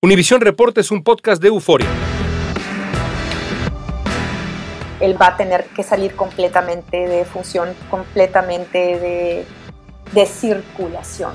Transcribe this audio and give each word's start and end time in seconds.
Univisión 0.00 0.40
Reporta 0.40 0.80
es 0.80 0.92
un 0.92 1.02
podcast 1.02 1.42
de 1.42 1.48
euforia. 1.48 1.88
Él 5.00 5.20
va 5.20 5.26
a 5.26 5.36
tener 5.36 5.64
que 5.74 5.82
salir 5.82 6.14
completamente 6.14 7.08
de 7.08 7.24
función, 7.24 7.70
completamente 7.90 8.78
de, 8.78 9.44
de 10.12 10.26
circulación. 10.26 11.32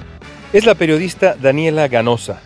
Es 0.53 0.65
la 0.65 0.75
periodista 0.75 1.35
Daniela 1.35 1.89
Ganosa. 1.89 2.39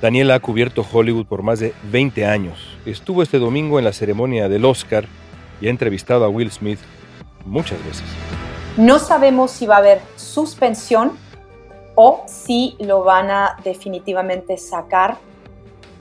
Daniela 0.00 0.36
ha 0.36 0.38
cubierto 0.38 0.86
Hollywood 0.88 1.26
por 1.26 1.42
más 1.42 1.58
de 1.58 1.74
20 1.90 2.26
años. 2.26 2.78
Estuvo 2.86 3.20
este 3.20 3.40
domingo 3.40 3.80
en 3.80 3.86
la 3.86 3.92
ceremonia 3.92 4.48
del 4.48 4.64
Oscar 4.64 5.06
y 5.60 5.66
ha 5.66 5.70
entrevistado 5.70 6.24
a 6.24 6.28
Will 6.28 6.52
Smith 6.52 6.78
muchas 7.44 7.84
veces. 7.84 8.04
No 8.76 9.00
sabemos 9.00 9.50
si 9.50 9.66
va 9.66 9.74
a 9.74 9.78
haber 9.78 10.00
suspensión 10.14 11.18
o 11.96 12.24
si 12.28 12.76
lo 12.78 13.02
van 13.02 13.32
a 13.32 13.56
definitivamente 13.64 14.56
sacar 14.56 15.18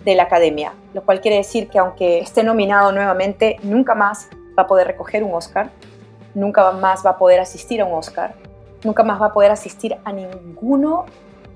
de 0.05 0.15
la 0.15 0.23
academia, 0.23 0.73
lo 0.93 1.03
cual 1.03 1.21
quiere 1.21 1.37
decir 1.37 1.69
que 1.69 1.79
aunque 1.79 2.19
esté 2.19 2.43
nominado 2.43 2.91
nuevamente, 2.91 3.57
nunca 3.63 3.95
más 3.95 4.29
va 4.57 4.63
a 4.63 4.67
poder 4.67 4.87
recoger 4.87 5.23
un 5.23 5.33
Oscar, 5.33 5.71
nunca 6.33 6.71
más 6.71 7.05
va 7.05 7.11
a 7.11 7.17
poder 7.17 7.39
asistir 7.39 7.81
a 7.81 7.85
un 7.85 7.93
Oscar, 7.93 8.35
nunca 8.83 9.03
más 9.03 9.21
va 9.21 9.27
a 9.27 9.33
poder 9.33 9.51
asistir 9.51 9.97
a 10.03 10.11
ninguno 10.11 11.05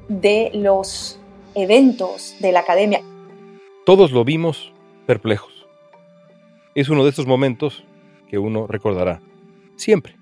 de 0.07 0.51
los 0.53 1.19
eventos 1.55 2.35
de 2.39 2.51
la 2.51 2.59
academia. 2.59 3.01
Todos 3.85 4.11
lo 4.11 4.23
vimos 4.23 4.73
perplejos. 5.05 5.67
Es 6.75 6.89
uno 6.89 7.03
de 7.03 7.09
estos 7.09 7.27
momentos 7.27 7.83
que 8.29 8.37
uno 8.37 8.67
recordará 8.67 9.21
siempre, 9.75 10.15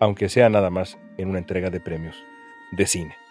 aunque 0.00 0.28
sea 0.28 0.48
nada 0.48 0.70
más 0.70 0.98
en 1.18 1.28
una 1.28 1.38
entrega 1.38 1.70
de 1.70 1.80
premios 1.80 2.16
de 2.72 2.86
cine. 2.86 3.21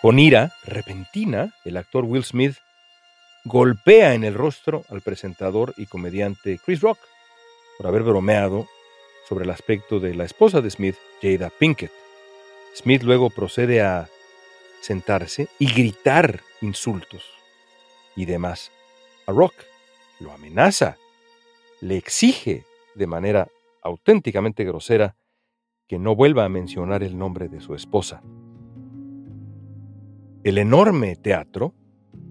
Con 0.00 0.18
ira 0.18 0.54
repentina, 0.64 1.54
el 1.62 1.76
actor 1.76 2.04
Will 2.06 2.24
Smith 2.24 2.56
golpea 3.44 4.14
en 4.14 4.24
el 4.24 4.32
rostro 4.32 4.82
al 4.88 5.02
presentador 5.02 5.74
y 5.76 5.84
comediante 5.84 6.58
Chris 6.64 6.80
Rock 6.80 6.98
por 7.76 7.86
haber 7.86 8.02
bromeado 8.02 8.66
sobre 9.28 9.44
el 9.44 9.50
aspecto 9.50 10.00
de 10.00 10.14
la 10.14 10.24
esposa 10.24 10.62
de 10.62 10.70
Smith, 10.70 10.96
Jada 11.20 11.50
Pinkett. 11.50 11.92
Smith 12.74 13.02
luego 13.02 13.28
procede 13.28 13.82
a 13.82 14.08
sentarse 14.80 15.48
y 15.58 15.70
gritar 15.70 16.40
insultos 16.62 17.22
y 18.16 18.24
demás. 18.24 18.72
A 19.26 19.32
Rock 19.32 19.52
lo 20.18 20.32
amenaza, 20.32 20.96
le 21.82 21.98
exige 21.98 22.64
de 22.94 23.06
manera 23.06 23.48
auténticamente 23.82 24.64
grosera 24.64 25.14
que 25.86 25.98
no 25.98 26.14
vuelva 26.14 26.46
a 26.46 26.48
mencionar 26.48 27.02
el 27.02 27.18
nombre 27.18 27.48
de 27.48 27.60
su 27.60 27.74
esposa. 27.74 28.22
El 30.42 30.56
enorme 30.56 31.16
teatro 31.16 31.74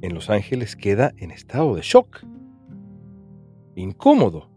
en 0.01 0.15
Los 0.15 0.31
Ángeles 0.31 0.75
queda 0.75 1.13
en 1.17 1.29
estado 1.29 1.75
de 1.75 1.83
shock. 1.83 2.25
Incómodo. 3.75 4.49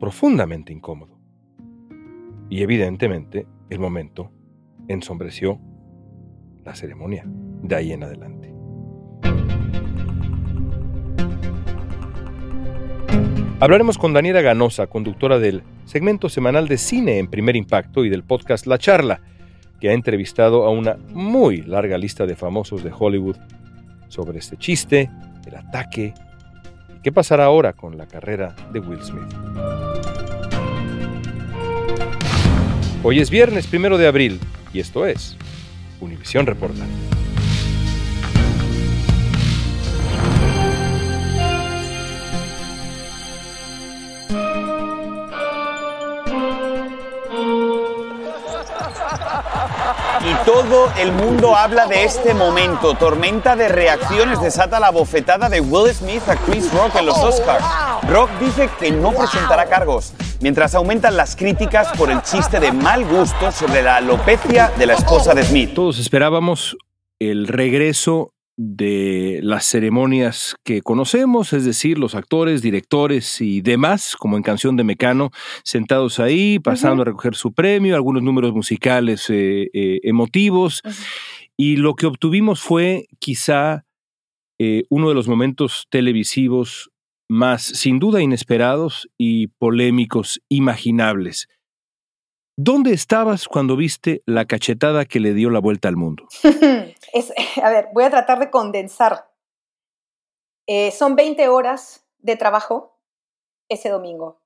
Profundamente 0.00 0.72
incómodo. 0.72 1.20
Y 2.48 2.62
evidentemente 2.62 3.46
el 3.68 3.78
momento 3.78 4.32
ensombreció 4.88 5.60
la 6.64 6.74
ceremonia 6.74 7.22
de 7.26 7.76
ahí 7.76 7.92
en 7.92 8.02
adelante. 8.02 8.52
Hablaremos 13.60 13.98
con 13.98 14.12
Daniela 14.12 14.40
Ganosa, 14.40 14.88
conductora 14.88 15.38
del 15.38 15.62
segmento 15.84 16.28
semanal 16.28 16.66
de 16.66 16.76
cine 16.76 17.18
en 17.18 17.30
primer 17.30 17.54
impacto 17.54 18.04
y 18.04 18.08
del 18.08 18.24
podcast 18.24 18.66
La 18.66 18.78
Charla, 18.78 19.20
que 19.80 19.88
ha 19.88 19.92
entrevistado 19.94 20.64
a 20.64 20.70
una 20.70 20.96
muy 21.08 21.62
larga 21.62 21.96
lista 21.96 22.26
de 22.26 22.36
famosos 22.36 22.84
de 22.84 22.92
Hollywood 22.96 23.36
sobre 24.08 24.38
este 24.38 24.56
chiste, 24.56 25.10
el 25.46 25.56
ataque 25.56 26.14
y 26.96 27.00
qué 27.00 27.12
pasará 27.12 27.46
ahora 27.46 27.72
con 27.72 27.96
la 27.96 28.06
carrera 28.06 28.54
de 28.72 28.80
Will 28.80 29.02
Smith. 29.02 29.34
Hoy 33.02 33.20
es 33.20 33.30
viernes 33.30 33.66
primero 33.66 33.96
de 33.96 34.06
abril 34.06 34.38
y 34.74 34.80
esto 34.80 35.06
es 35.06 35.36
Univisión 36.00 36.46
Reporta. 36.46 36.84
Y 50.30 50.44
todo 50.44 50.92
el 50.96 51.10
mundo 51.10 51.56
habla 51.56 51.88
de 51.88 52.04
este 52.04 52.34
momento. 52.34 52.94
Tormenta 52.94 53.56
de 53.56 53.66
reacciones 53.66 54.40
desata 54.40 54.78
la 54.78 54.90
bofetada 54.90 55.48
de 55.48 55.60
Will 55.60 55.92
Smith 55.92 56.22
a 56.28 56.36
Chris 56.36 56.72
Rock 56.72 56.94
en 57.00 57.06
los 57.06 57.18
Oscars. 57.18 57.64
Rock 58.08 58.30
dice 58.38 58.70
que 58.78 58.92
no 58.92 59.10
presentará 59.10 59.66
cargos, 59.66 60.12
mientras 60.40 60.76
aumentan 60.76 61.16
las 61.16 61.34
críticas 61.34 61.88
por 61.98 62.12
el 62.12 62.22
chiste 62.22 62.60
de 62.60 62.70
mal 62.70 63.04
gusto 63.06 63.50
sobre 63.50 63.82
la 63.82 63.96
alopecia 63.96 64.70
de 64.78 64.86
la 64.86 64.94
esposa 64.94 65.34
de 65.34 65.42
Smith. 65.42 65.74
Todos 65.74 65.98
esperábamos 65.98 66.76
el 67.18 67.48
regreso 67.48 68.32
de 68.62 69.40
las 69.42 69.64
ceremonias 69.64 70.54
que 70.64 70.82
conocemos, 70.82 71.54
es 71.54 71.64
decir, 71.64 71.98
los 71.98 72.14
actores, 72.14 72.60
directores 72.60 73.40
y 73.40 73.62
demás, 73.62 74.16
como 74.18 74.36
en 74.36 74.42
Canción 74.42 74.76
de 74.76 74.84
Mecano, 74.84 75.30
sentados 75.64 76.20
ahí, 76.20 76.58
pasando 76.58 77.00
a 77.00 77.06
recoger 77.06 77.34
su 77.34 77.54
premio, 77.54 77.94
algunos 77.94 78.22
números 78.22 78.52
musicales 78.52 79.30
eh, 79.30 79.70
eh, 79.72 80.00
emotivos. 80.02 80.82
Y 81.56 81.76
lo 81.76 81.94
que 81.94 82.04
obtuvimos 82.04 82.60
fue 82.60 83.06
quizá 83.18 83.86
eh, 84.58 84.84
uno 84.90 85.08
de 85.08 85.14
los 85.14 85.26
momentos 85.26 85.86
televisivos 85.88 86.90
más, 87.30 87.62
sin 87.62 87.98
duda, 87.98 88.20
inesperados 88.20 89.08
y 89.16 89.46
polémicos 89.46 90.42
imaginables. 90.50 91.48
¿Dónde 92.62 92.92
estabas 92.92 93.48
cuando 93.48 93.74
viste 93.74 94.22
la 94.26 94.44
cachetada 94.44 95.06
que 95.06 95.18
le 95.18 95.32
dio 95.32 95.48
la 95.48 95.60
vuelta 95.60 95.88
al 95.88 95.96
mundo? 95.96 96.26
Es, 97.14 97.32
a 97.60 97.70
ver, 97.70 97.88
voy 97.94 98.04
a 98.04 98.10
tratar 98.10 98.38
de 98.38 98.50
condensar. 98.50 99.30
Eh, 100.66 100.90
son 100.92 101.16
20 101.16 101.48
horas 101.48 102.04
de 102.18 102.36
trabajo 102.36 103.00
ese 103.70 103.88
domingo. 103.88 104.42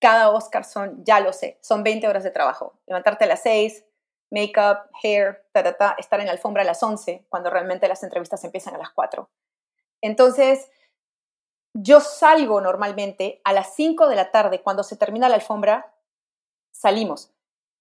Cada 0.00 0.30
Oscar 0.30 0.64
son, 0.64 1.04
ya 1.04 1.20
lo 1.20 1.34
sé, 1.34 1.58
son 1.60 1.84
20 1.84 2.08
horas 2.08 2.24
de 2.24 2.30
trabajo. 2.30 2.80
Levantarte 2.86 3.24
a 3.24 3.28
las 3.28 3.42
6, 3.42 3.84
make-up, 4.30 4.88
hair, 5.02 5.44
ta, 5.52 5.62
ta, 5.62 5.76
ta, 5.76 5.94
estar 5.98 6.20
en 6.20 6.26
la 6.26 6.32
alfombra 6.32 6.62
a 6.62 6.64
las 6.64 6.82
11, 6.82 7.26
cuando 7.28 7.50
realmente 7.50 7.86
las 7.86 8.02
entrevistas 8.02 8.42
empiezan 8.44 8.74
a 8.76 8.78
las 8.78 8.92
4. 8.92 9.28
Entonces, 10.00 10.70
yo 11.74 12.00
salgo 12.00 12.62
normalmente 12.62 13.42
a 13.44 13.52
las 13.52 13.74
5 13.76 14.08
de 14.08 14.16
la 14.16 14.30
tarde, 14.30 14.62
cuando 14.62 14.82
se 14.82 14.96
termina 14.96 15.28
la 15.28 15.34
alfombra, 15.34 15.94
salimos. 16.72 17.31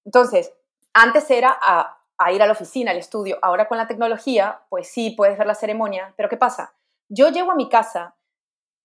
Entonces, 0.05 0.53
antes 0.93 1.29
era 1.29 1.57
a, 1.59 1.97
ir 2.31 2.41
a 2.41 2.45
la 2.45 2.51
oficina, 2.51 2.91
al 2.91 2.97
estudio. 2.97 3.39
Ahora 3.41 3.67
con 3.67 3.77
la 3.77 3.87
tecnología, 3.87 4.61
pues 4.69 4.87
sí, 4.87 5.11
puedes 5.11 5.37
ver 5.37 5.47
la 5.47 5.55
ceremonia. 5.55 6.13
Pero 6.17 6.29
¿qué 6.29 6.37
pasa? 6.37 6.73
Yo 7.09 7.29
llego 7.29 7.51
a 7.51 7.55
mi 7.55 7.69
casa 7.69 8.15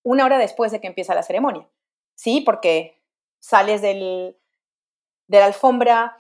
una 0.03 0.25
hora 0.25 0.39
después 0.39 0.73
de 0.73 0.81
que 0.81 0.87
empieza 0.87 1.15
la 1.15 1.23
ceremonia. 1.23 1.69
Sí, 2.15 2.41
porque 2.41 3.01
sales 3.41 3.83
del, 3.83 4.37
de 5.29 5.39
la 5.39 5.47
alfombra, 5.47 6.17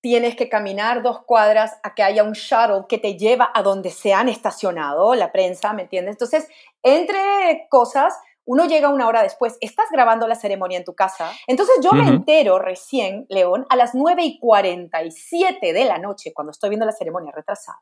tienes 0.00 0.36
que 0.36 0.48
caminar 0.48 1.02
dos 1.02 1.24
cuadras 1.24 1.78
a 1.82 1.94
que 1.94 2.02
haya 2.02 2.22
un 2.22 2.32
shuttle 2.32 2.86
que 2.88 2.98
te 2.98 3.16
lleva 3.16 3.50
a 3.52 3.62
donde 3.62 3.90
se 3.90 4.12
han 4.12 4.28
estacionado 4.28 5.14
la 5.14 5.32
prensa, 5.32 5.72
¿me 5.72 5.82
entiendes? 5.82 6.14
Entonces, 6.14 6.48
entre 6.82 7.66
cosas, 7.70 8.14
uno 8.46 8.66
llega 8.66 8.88
una 8.88 9.08
hora 9.08 9.22
después, 9.22 9.58
estás 9.60 9.86
grabando 9.90 10.26
la 10.28 10.36
ceremonia 10.36 10.78
en 10.78 10.84
tu 10.84 10.94
casa. 10.94 11.32
Entonces 11.46 11.76
yo 11.82 11.92
me 11.92 12.06
entero 12.06 12.58
recién, 12.58 13.26
León, 13.28 13.66
a 13.68 13.76
las 13.76 13.94
9 13.94 14.22
y 14.22 14.38
47 14.38 15.72
de 15.72 15.84
la 15.84 15.98
noche, 15.98 16.32
cuando 16.32 16.52
estoy 16.52 16.70
viendo 16.70 16.86
la 16.86 16.92
ceremonia 16.92 17.32
retrasada. 17.34 17.80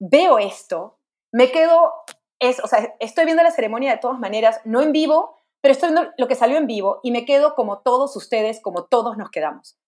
Veo 0.00 0.38
esto, 0.38 0.98
me 1.32 1.50
quedo, 1.52 1.92
es, 2.40 2.62
o 2.62 2.66
sea, 2.66 2.94
estoy 2.98 3.24
viendo 3.24 3.44
la 3.44 3.52
ceremonia 3.52 3.92
de 3.92 3.98
todas 3.98 4.18
maneras, 4.18 4.60
no 4.64 4.82
en 4.82 4.92
vivo, 4.92 5.38
pero 5.62 5.72
estoy 5.72 5.92
viendo 5.92 6.10
lo 6.18 6.28
que 6.28 6.34
salió 6.34 6.58
en 6.58 6.66
vivo 6.66 6.98
y 7.04 7.12
me 7.12 7.24
quedo 7.24 7.54
como 7.54 7.82
todos 7.82 8.16
ustedes, 8.16 8.60
como 8.60 8.86
todos 8.86 9.16
nos 9.16 9.30
quedamos. 9.30 9.78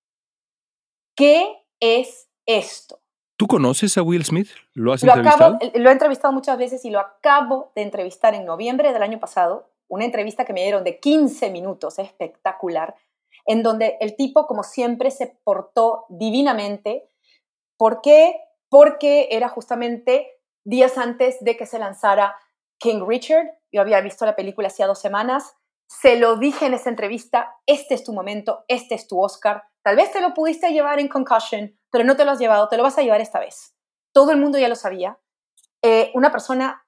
¿Qué 1.17 1.67
es 1.81 2.31
esto? 2.47 3.01
¿Tú 3.37 3.47
conoces 3.47 3.99
a 3.99 4.03
Will 4.03 4.25
Smith? 4.25 4.49
¿Lo 4.73 4.93
has 4.93 5.03
Lo, 5.03 5.13
entrevistado? 5.13 5.57
acabo, 5.57 5.73
lo 5.75 5.89
he 5.91 5.93
entrevistado 5.93 6.33
muchas 6.33 6.57
veces 6.57 6.85
y 6.85 6.91
lo 6.91 7.01
acabo 7.01 7.71
de 7.75 7.83
entrevistar 7.83 8.35
en 8.35 8.47
noviembre 8.47 8.93
del 8.93 9.03
año 9.03 9.21
pasado. 9.21 9.71
Una 9.89 10.07
entrevista 10.07 10.45
que 10.47 10.55
me 10.55 10.63
dieron 10.63 10.85
de 10.85 10.99
15 10.99 11.51
minutos, 11.51 11.99
espectacular, 11.99 12.95
en 13.45 13.63
donde 13.63 13.99
el 14.01 14.17
tipo, 14.17 14.47
como 14.47 14.63
siempre, 14.63 15.11
se 15.11 15.39
portó 15.45 16.07
divinamente. 16.09 17.11
¿Por 17.77 18.01
qué? 18.01 18.41
Porque 18.71 19.29
era 19.31 19.49
justamente 19.51 20.41
días 20.65 20.97
antes 20.97 21.37
de 21.45 21.57
que 21.57 21.67
se 21.67 21.79
lanzara 21.79 22.37
King 22.79 23.05
Richard. 23.07 23.47
Yo 23.71 23.83
había 23.83 24.01
visto 24.01 24.25
la 24.25 24.35
película 24.35 24.69
hacía 24.69 24.87
dos 24.87 24.99
semanas. 24.99 25.57
Se 25.89 26.19
lo 26.19 26.37
dije 26.37 26.67
en 26.67 26.75
esa 26.75 26.89
entrevista, 26.89 27.55
este 27.67 27.95
es 27.95 28.03
tu 28.03 28.13
momento, 28.13 28.65
este 28.67 28.95
es 28.95 29.07
tu 29.07 29.23
Oscar. 29.23 29.65
Tal 29.83 29.95
vez 29.95 30.11
te 30.11 30.21
lo 30.21 30.35
pudiste 30.35 30.73
llevar 30.73 30.99
en 30.99 31.07
Concussion, 31.07 31.79
pero 31.97 32.05
no 32.05 32.15
te 32.15 32.27
lo 32.27 32.33
has 32.33 32.39
llevado, 32.39 32.69
te 32.69 32.77
lo 32.77 32.83
vas 32.83 32.99
a 32.99 33.01
llevar 33.01 33.23
esta 33.23 33.41
vez. 33.41 33.75
Todo 34.13 34.31
el 34.31 34.37
mundo 34.37 34.59
ya 34.59 34.69
lo 34.69 34.75
sabía. 34.75 35.19
Eh, 35.81 36.11
una 36.13 36.31
persona 36.31 36.87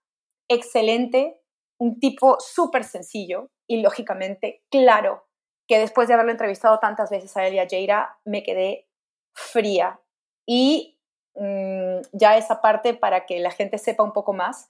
excelente, 0.48 1.40
un 1.78 1.98
tipo 1.98 2.36
súper 2.40 2.84
sencillo 2.84 3.50
y 3.66 3.80
lógicamente 3.80 4.66
claro, 4.70 5.26
que 5.66 5.78
después 5.78 6.08
de 6.08 6.12
haberlo 6.12 6.32
entrevistado 6.32 6.78
tantas 6.78 7.08
veces 7.08 7.34
a 7.38 7.46
él 7.46 7.54
y 7.54 7.66
Jaira, 7.66 8.18
me 8.26 8.42
quedé 8.42 8.86
fría. 9.32 9.98
Y 10.44 11.00
mmm, 11.36 12.02
ya 12.12 12.36
esa 12.36 12.60
parte 12.60 12.92
para 12.92 13.24
que 13.24 13.40
la 13.40 13.50
gente 13.50 13.78
sepa 13.78 14.02
un 14.02 14.12
poco 14.12 14.34
más, 14.34 14.68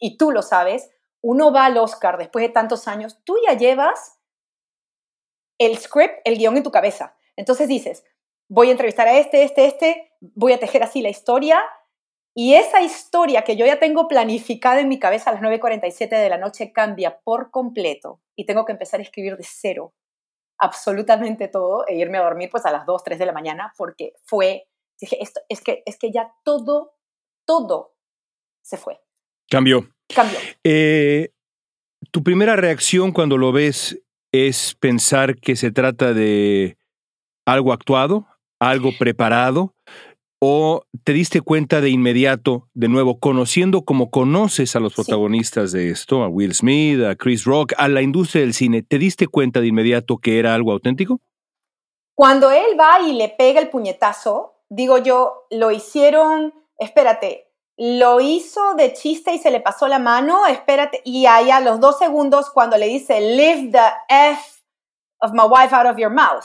y 0.00 0.16
tú 0.16 0.32
lo 0.32 0.42
sabes, 0.42 0.90
uno 1.20 1.52
va 1.52 1.66
al 1.66 1.78
Oscar 1.78 2.18
después 2.18 2.44
de 2.44 2.52
tantos 2.52 2.88
años, 2.88 3.22
tú 3.22 3.36
ya 3.46 3.56
llevas 3.56 4.18
el 5.58 5.78
script, 5.78 6.18
el 6.24 6.36
guion 6.36 6.56
en 6.56 6.64
tu 6.64 6.72
cabeza. 6.72 7.16
Entonces 7.36 7.68
dices, 7.68 8.04
voy 8.52 8.68
a 8.68 8.72
entrevistar 8.72 9.08
a 9.08 9.18
este, 9.18 9.44
este, 9.44 9.64
este, 9.64 10.12
voy 10.20 10.52
a 10.52 10.60
tejer 10.60 10.82
así 10.82 11.00
la 11.00 11.08
historia. 11.08 11.58
Y 12.34 12.54
esa 12.54 12.82
historia 12.82 13.44
que 13.44 13.56
yo 13.56 13.64
ya 13.64 13.78
tengo 13.78 14.08
planificada 14.08 14.80
en 14.80 14.88
mi 14.88 14.98
cabeza 14.98 15.30
a 15.30 15.32
las 15.34 15.42
9.47 15.42 16.10
de 16.10 16.28
la 16.28 16.36
noche 16.36 16.70
cambia 16.70 17.18
por 17.24 17.50
completo 17.50 18.20
y 18.36 18.44
tengo 18.44 18.66
que 18.66 18.72
empezar 18.72 19.00
a 19.00 19.02
escribir 19.02 19.36
de 19.36 19.44
cero 19.44 19.94
absolutamente 20.58 21.48
todo 21.48 21.86
e 21.88 21.96
irme 21.96 22.18
a 22.18 22.22
dormir 22.22 22.50
pues 22.50 22.66
a 22.66 22.70
las 22.70 22.84
2, 22.86 23.02
3 23.02 23.18
de 23.18 23.26
la 23.26 23.32
mañana 23.32 23.72
porque 23.76 24.12
fue, 24.24 24.68
dije, 25.00 25.16
esto, 25.20 25.40
es, 25.48 25.62
que, 25.62 25.82
es 25.86 25.98
que 25.98 26.12
ya 26.12 26.32
todo, 26.44 26.94
todo 27.46 27.96
se 28.62 28.76
fue. 28.76 29.00
Cambió. 29.50 29.88
Cambió. 30.14 30.38
Eh, 30.62 31.30
¿Tu 32.10 32.22
primera 32.22 32.56
reacción 32.56 33.12
cuando 33.12 33.38
lo 33.38 33.50
ves 33.52 33.98
es 34.30 34.74
pensar 34.74 35.36
que 35.36 35.56
se 35.56 35.70
trata 35.70 36.12
de 36.12 36.76
algo 37.46 37.72
actuado, 37.72 38.26
algo 38.70 38.90
preparado, 38.98 39.74
o 40.40 40.82
te 41.04 41.12
diste 41.12 41.40
cuenta 41.40 41.80
de 41.80 41.90
inmediato, 41.90 42.68
de 42.74 42.88
nuevo, 42.88 43.20
conociendo 43.20 43.84
como 43.84 44.10
conoces 44.10 44.74
a 44.74 44.80
los 44.80 44.94
protagonistas 44.94 45.70
sí. 45.70 45.78
de 45.78 45.90
esto, 45.90 46.22
a 46.24 46.28
Will 46.28 46.54
Smith, 46.54 47.00
a 47.04 47.14
Chris 47.14 47.44
Rock, 47.44 47.74
a 47.76 47.88
la 47.88 48.02
industria 48.02 48.42
del 48.42 48.52
cine, 48.52 48.82
¿te 48.82 48.98
diste 48.98 49.28
cuenta 49.28 49.60
de 49.60 49.68
inmediato 49.68 50.18
que 50.18 50.38
era 50.38 50.54
algo 50.54 50.72
auténtico? 50.72 51.20
Cuando 52.14 52.50
él 52.50 52.78
va 52.78 53.00
y 53.00 53.12
le 53.12 53.28
pega 53.28 53.60
el 53.60 53.70
puñetazo, 53.70 54.56
digo 54.68 54.98
yo, 54.98 55.46
lo 55.50 55.70
hicieron, 55.70 56.52
espérate, 56.76 57.52
lo 57.76 58.20
hizo 58.20 58.74
de 58.74 58.92
chiste 58.92 59.32
y 59.34 59.38
se 59.38 59.50
le 59.50 59.60
pasó 59.60 59.88
la 59.88 59.98
mano, 59.98 60.46
espérate, 60.46 61.02
y 61.04 61.26
ahí 61.26 61.50
a 61.50 61.60
los 61.60 61.80
dos 61.80 61.98
segundos 61.98 62.50
cuando 62.50 62.76
le 62.76 62.88
dice, 62.88 63.20
leave 63.20 63.70
the 63.70 63.92
F 64.08 64.42
of 65.20 65.32
my 65.32 65.44
wife 65.44 65.74
out 65.74 65.86
of 65.86 65.98
your 65.98 66.10
mouth. 66.10 66.44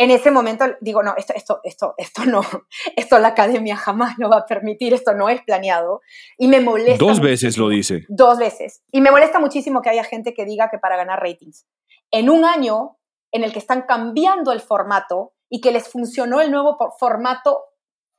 En 0.00 0.12
ese 0.12 0.30
momento 0.30 0.64
digo, 0.80 1.02
no, 1.02 1.14
esto, 1.16 1.34
esto, 1.34 1.60
esto, 1.64 1.94
esto 1.98 2.24
no, 2.24 2.40
esto 2.96 3.18
la 3.18 3.28
academia 3.28 3.76
jamás 3.76 4.16
lo 4.16 4.30
va 4.30 4.38
a 4.38 4.46
permitir, 4.46 4.94
esto 4.94 5.12
no 5.12 5.28
es 5.28 5.42
planeado. 5.42 6.00
Y 6.38 6.46
me 6.46 6.60
molesta. 6.60 7.04
Dos 7.04 7.20
veces 7.20 7.58
lo 7.58 7.68
dice. 7.68 8.06
Dos 8.08 8.38
veces. 8.38 8.84
Y 8.92 9.00
me 9.00 9.10
molesta 9.10 9.40
muchísimo 9.40 9.82
que 9.82 9.90
haya 9.90 10.04
gente 10.04 10.34
que 10.34 10.44
diga 10.44 10.70
que 10.70 10.78
para 10.78 10.96
ganar 10.96 11.20
ratings. 11.20 11.66
En 12.12 12.30
un 12.30 12.44
año 12.44 12.96
en 13.32 13.42
el 13.42 13.52
que 13.52 13.58
están 13.58 13.82
cambiando 13.82 14.52
el 14.52 14.60
formato 14.60 15.32
y 15.50 15.60
que 15.60 15.72
les 15.72 15.88
funcionó 15.88 16.40
el 16.40 16.52
nuevo 16.52 16.78
formato 16.98 17.64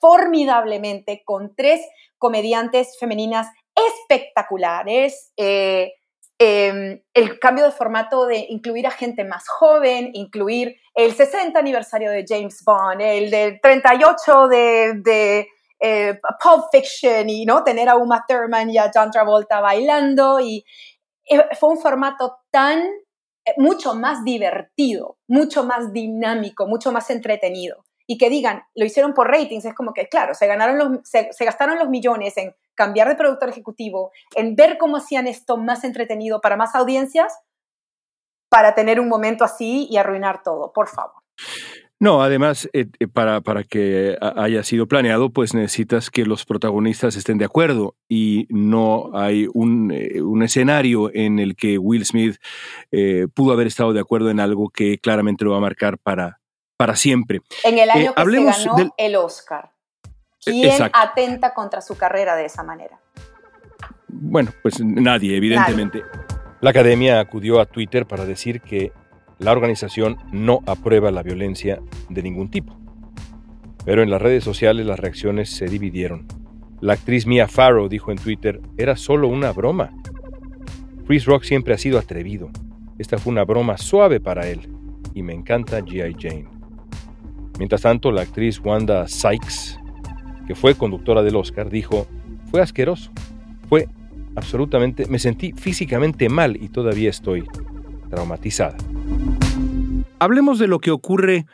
formidablemente 0.01 1.23
con 1.23 1.55
tres 1.55 1.81
comediantes 2.17 2.97
femeninas 2.99 3.47
espectaculares. 3.73 5.31
Eh, 5.37 5.93
eh, 6.39 7.03
el 7.13 7.39
cambio 7.39 7.65
de 7.65 7.71
formato 7.71 8.25
de 8.25 8.45
incluir 8.49 8.87
a 8.87 8.91
gente 8.91 9.25
más 9.25 9.47
joven, 9.47 10.11
incluir 10.13 10.77
el 10.95 11.13
60 11.13 11.59
aniversario 11.59 12.09
de 12.09 12.25
James 12.27 12.63
Bond, 12.65 13.01
el 13.01 13.29
del 13.29 13.59
38 13.61 14.47
de, 14.47 14.93
de 15.03 15.47
eh, 15.79 16.19
Pulp 16.41 16.65
Fiction 16.71 17.29
y 17.29 17.45
¿no? 17.45 17.63
tener 17.63 17.89
a 17.89 17.97
Uma 17.97 18.25
Thurman 18.27 18.69
y 18.69 18.77
a 18.77 18.89
John 18.93 19.11
Travolta 19.11 19.59
bailando. 19.59 20.39
Y 20.39 20.65
eh, 21.29 21.43
fue 21.59 21.69
un 21.69 21.79
formato 21.79 22.37
tan, 22.51 22.79
eh, 22.79 23.53
mucho 23.57 23.93
más 23.93 24.23
divertido, 24.23 25.17
mucho 25.27 25.63
más 25.63 25.91
dinámico, 25.91 26.67
mucho 26.67 26.91
más 26.91 27.09
entretenido 27.09 27.83
y 28.11 28.17
que 28.17 28.31
digan, 28.31 28.63
lo 28.73 28.85
hicieron 28.85 29.13
por 29.13 29.29
ratings, 29.29 29.65
es 29.65 29.75
como 29.75 29.93
que, 29.93 30.07
claro, 30.07 30.33
se, 30.33 30.47
ganaron 30.47 30.79
los, 30.79 31.07
se, 31.07 31.31
se, 31.31 31.45
gastaron 31.45 31.77
los 31.77 31.89
millones 31.89 32.35
en 32.37 32.55
cambiar 32.73 33.07
de 33.07 33.15
productor 33.15 33.49
ejecutivo, 33.49 34.11
en 34.35 34.55
ver 34.55 34.79
cómo 34.79 34.97
hacían 34.97 35.27
esto 35.27 35.57
más 35.57 35.83
entretenido 35.83 36.41
para 36.41 36.57
más 36.57 36.73
audiencias, 36.73 37.31
para 38.49 38.73
tener 38.73 38.99
un 38.99 39.09
momento 39.09 39.43
así 39.43 39.87
y 39.91 39.97
arruinar 39.97 40.41
todo, 40.41 40.73
por 40.73 40.87
favor. 40.87 41.21
No, 41.99 42.23
además, 42.23 42.67
eh, 42.73 42.87
para, 43.13 43.41
para 43.41 43.63
que 43.63 44.17
haya 44.21 44.63
sido 44.63 44.87
planeado, 44.87 45.29
pues 45.29 45.53
necesitas 45.53 46.09
que 46.09 46.25
los 46.25 46.45
protagonistas 46.45 47.15
estén 47.15 47.37
de 47.37 47.45
acuerdo 47.45 47.95
y 48.07 48.47
no 48.49 49.11
hay 49.13 49.47
un, 49.53 49.91
eh, 49.91 50.21
un 50.23 50.41
escenario 50.41 51.13
en 51.13 51.37
el 51.37 51.55
que 51.55 51.77
Will 51.77 52.05
Smith 52.05 52.37
eh, 52.91 53.27
pudo 53.35 53.53
haber 53.53 53.67
estado 53.67 53.93
de 53.93 53.99
acuerdo 53.99 54.31
en 54.31 54.39
algo 54.39 54.69
que 54.69 54.97
claramente 54.97 55.45
lo 55.45 55.51
va 55.51 55.57
a 55.57 55.61
marcar 55.61 55.99
para, 55.99 56.38
para 56.79 56.95
siempre. 56.95 57.41
En 57.65 57.77
el 57.77 57.89
año 57.89 58.11
eh, 58.11 58.23
que 58.23 58.31
se 58.53 58.65
ganó 58.65 58.75
del... 58.77 58.91
el 58.95 59.17
Oscar. 59.17 59.69
¿Quién 60.41 60.71
Exacto. 60.71 60.97
atenta 60.97 61.53
contra 61.53 61.81
su 61.81 61.97
carrera 61.97 62.37
de 62.37 62.45
esa 62.45 62.63
manera? 62.63 62.97
Bueno, 64.07 64.51
pues 64.63 64.79
nadie, 64.79 65.35
evidentemente. 65.35 65.99
Nadie. 65.99 66.25
La 66.61 66.69
academia 66.69 67.19
acudió 67.19 67.59
a 67.59 67.65
Twitter 67.65 68.05
para 68.05 68.23
decir 68.23 68.61
que 68.61 68.93
la 69.39 69.51
organización 69.51 70.19
no 70.31 70.61
aprueba 70.67 71.11
la 71.11 71.21
violencia 71.21 71.81
de 72.07 72.23
ningún 72.23 72.49
tipo. 72.49 72.79
Pero 73.83 74.01
en 74.01 74.09
las 74.09 74.21
redes 74.21 74.45
sociales 74.45 74.85
las 74.85 75.01
reacciones 75.01 75.49
se 75.49 75.65
dividieron. 75.65 76.27
La 76.79 76.93
actriz 76.93 77.25
Mia 77.25 77.49
Farrow 77.49 77.89
dijo 77.89 78.11
en 78.11 78.19
Twitter, 78.19 78.61
era 78.77 78.95
solo 78.95 79.27
una 79.27 79.51
broma. 79.51 79.91
Chris 81.05 81.25
Rock 81.25 81.43
siempre 81.43 81.73
ha 81.73 81.77
sido 81.77 81.99
atrevido. 81.99 82.49
Esta 82.97 83.17
fue 83.17 83.33
una 83.33 83.43
broma 83.43 83.77
suave 83.77 84.21
para 84.21 84.47
él. 84.47 84.73
Y 85.13 85.23
me 85.23 85.33
encanta 85.33 85.81
G.I. 85.81 86.15
Jane. 86.17 86.58
Mientras 87.59 87.81
tanto, 87.81 88.13
la 88.13 88.21
actriz 88.21 88.61
Wanda 88.63 89.05
Sykes, 89.09 89.77
que 90.47 90.55
fue 90.55 90.75
conductora 90.75 91.21
del 91.23 91.35
Oscar, 91.35 91.69
dijo, 91.69 92.07
fue 92.49 92.61
asqueroso, 92.61 93.11
fue 93.67 93.89
absolutamente, 94.37 95.07
me 95.07 95.19
sentí 95.19 95.51
físicamente 95.51 96.29
mal 96.29 96.55
y 96.55 96.69
todavía 96.69 97.09
estoy 97.09 97.43
traumatizada. 98.09 98.77
Hablemos 100.19 100.57
de 100.57 100.67
lo 100.67 100.79
que 100.79 100.91
ocurre 100.91 101.47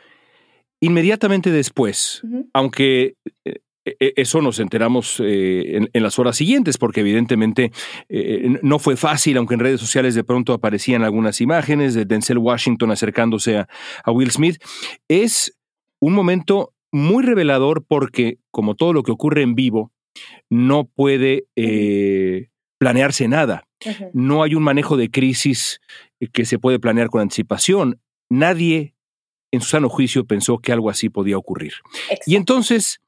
inmediatamente 0.78 1.50
después, 1.50 2.20
uh 2.22 2.28
-huh. 2.28 2.46
aunque 2.52 3.16
eh, 3.44 4.12
eso 4.16 4.42
nos 4.42 4.60
enteramos 4.60 5.20
eh, 5.20 5.76
en, 5.76 5.90
en, 5.92 6.02
las 6.04 6.18
horas 6.20 6.36
siguientes, 6.36 6.78
porque 6.78 7.00
evidentemente 7.00 7.70
eh, 8.08 8.58
no 8.62 8.78
fue 8.78 8.96
fácil, 8.96 9.38
aunque 9.38 9.54
en 9.54 9.60
redes 9.60 9.80
sociales 9.80 10.14
de 10.14 10.22
pronto 10.24 10.52
aparecían 10.52 11.02
algunas 11.02 11.40
imágenes 11.40 11.94
de 11.94 12.04
Denzel 12.04 12.38
Washington 12.38 12.90
acercándose 12.90 13.58
a, 13.58 13.68
a 14.04 14.10
Will 14.10 14.30
Smith. 14.30 14.62
Es 15.08 15.55
un 16.00 16.12
momento 16.12 16.72
muy 16.92 17.24
revelador 17.24 17.84
porque, 17.86 18.38
como 18.50 18.74
todo 18.74 18.92
lo 18.92 19.02
que 19.02 19.12
ocurre 19.12 19.42
en 19.42 19.54
vivo, 19.54 19.92
no 20.50 20.84
puede 20.84 21.46
eh, 21.56 22.48
planearse 22.78 23.28
nada. 23.28 23.66
Uh 23.84 23.88
-huh. 23.90 24.10
No 24.14 24.42
hay 24.42 24.54
un 24.54 24.62
manejo 24.62 24.96
de 24.96 25.10
crisis 25.10 25.80
que 26.32 26.44
se 26.44 26.58
puede 26.58 26.78
planear 26.78 27.08
con 27.08 27.20
anticipación. 27.20 28.00
Nadie 28.30 28.94
en 29.52 29.60
su 29.60 29.68
sano 29.68 29.88
juicio 29.88 30.24
pensó 30.24 30.58
que 30.58 30.72
algo 30.72 30.90
así 30.90 31.08
podía 31.08 31.38
ocurrir. 31.38 31.74
Exacto. 31.94 32.24
Y 32.26 32.36
entonces, 32.36 33.00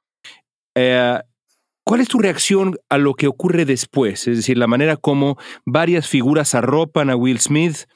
eh, 0.74 1.18
¿Cuál 1.88 2.02
es 2.02 2.08
tu 2.08 2.18
reacción 2.18 2.78
a 2.90 2.98
lo 2.98 3.14
que 3.14 3.28
ocurre 3.28 3.64
después? 3.64 4.28
Es 4.28 4.36
decir, 4.36 4.58
la 4.58 4.66
manera 4.66 4.98
como 4.98 5.38
varias 5.64 6.06
figuras 6.06 6.54
arropan 6.54 7.08
a 7.08 7.16
Will 7.16 7.40
Smith, 7.40 7.86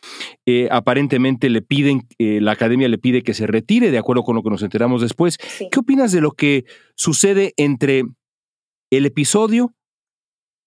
eh, 0.47 0.67
aparentemente 0.71 1.51
le 1.51 1.61
piden, 1.61 2.09
eh, 2.19 2.41
la 2.41 2.53
academia 2.53 2.89
le 2.89 2.97
pide 2.97 3.23
que 3.23 3.35
se 3.35 3.47
retire, 3.47 3.91
de 3.91 3.99
acuerdo 3.99 4.23
con 4.23 4.35
lo 4.35 4.43
que 4.43 4.49
nos 4.49 4.63
enteramos 4.63 5.03
después. 5.03 5.37
Sí. 5.47 5.69
¿Qué 5.71 5.79
opinas 5.79 6.11
de 6.11 6.23
lo 6.23 6.31
que 6.31 6.65
sucede 6.95 7.53
entre 7.59 8.05
el 8.91 9.05
episodio 9.05 9.75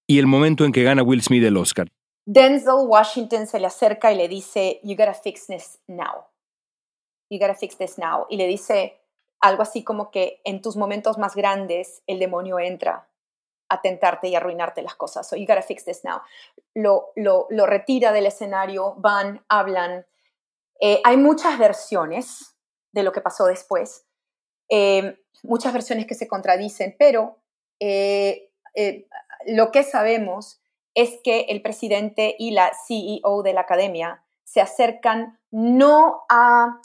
y 0.06 0.20
el 0.20 0.28
momento 0.28 0.64
en 0.64 0.72
que 0.72 0.84
gana 0.84 1.02
Will 1.02 1.24
Smith 1.24 1.44
el 1.46 1.58
Oscar? 1.58 1.92
Denzel 2.28 2.86
Washington 2.86 3.48
se 3.48 3.60
le 3.60 3.66
acerca 3.66 4.14
y 4.14 4.18
le 4.18 4.28
dice, 4.28 4.80
You 4.84 4.96
gotta 4.96 5.16
fix 5.16 5.48
this 5.48 5.80
now. 5.88 6.28
You 7.32 7.40
gotta 7.40 7.56
fix 7.56 7.76
this 7.76 7.98
now. 7.98 8.28
Y 8.30 8.38
le 8.38 8.46
dice, 8.46 9.00
algo 9.40 9.64
así 9.64 9.84
como 9.84 10.12
que 10.12 10.42
en 10.44 10.62
tus 10.62 10.76
momentos 10.76 11.18
más 11.18 11.36
grandes 11.36 12.04
el 12.06 12.20
demonio 12.20 12.60
entra 12.60 13.08
a 13.70 13.82
tentarte 13.82 14.28
y 14.28 14.36
arruinarte 14.36 14.82
las 14.82 14.96
cosas. 14.96 15.28
So 15.28 15.36
you 15.36 15.46
gotta 15.46 15.62
fix 15.62 15.86
this 15.86 16.04
now. 16.04 16.22
Lo, 16.74 17.12
lo, 17.16 17.48
lo 17.50 17.66
retira 17.66 18.12
del 18.12 18.26
escenario, 18.26 18.96
van, 18.98 19.44
hablan. 19.50 20.06
Eh, 20.80 21.02
hay 21.04 21.18
muchas 21.18 21.58
versiones 21.58 22.56
de 22.92 23.04
lo 23.04 23.12
que 23.12 23.22
pasó 23.22 23.46
después, 23.46 24.06
eh, 24.70 25.18
muchas 25.44 25.74
versiones 25.74 26.06
que 26.06 26.16
se 26.16 26.28
contradicen, 26.28 26.96
pero 26.98 27.42
eh, 27.80 28.52
lo 29.48 29.72
que 29.72 29.84
sabemos 29.84 30.62
es 30.94 31.20
que 31.24 31.42
el 31.50 31.62
presidente 31.62 32.36
y 32.40 32.52
la 32.52 32.72
CEO 32.88 33.42
de 33.44 33.54
la 33.54 33.62
academia 33.62 34.24
se 34.44 34.62
acercan 34.62 35.40
no 35.52 36.24
a 36.30 36.80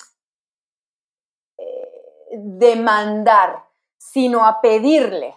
demandar, 2.33 3.65
sino 3.99 4.47
a 4.47 4.61
pedirle 4.61 5.35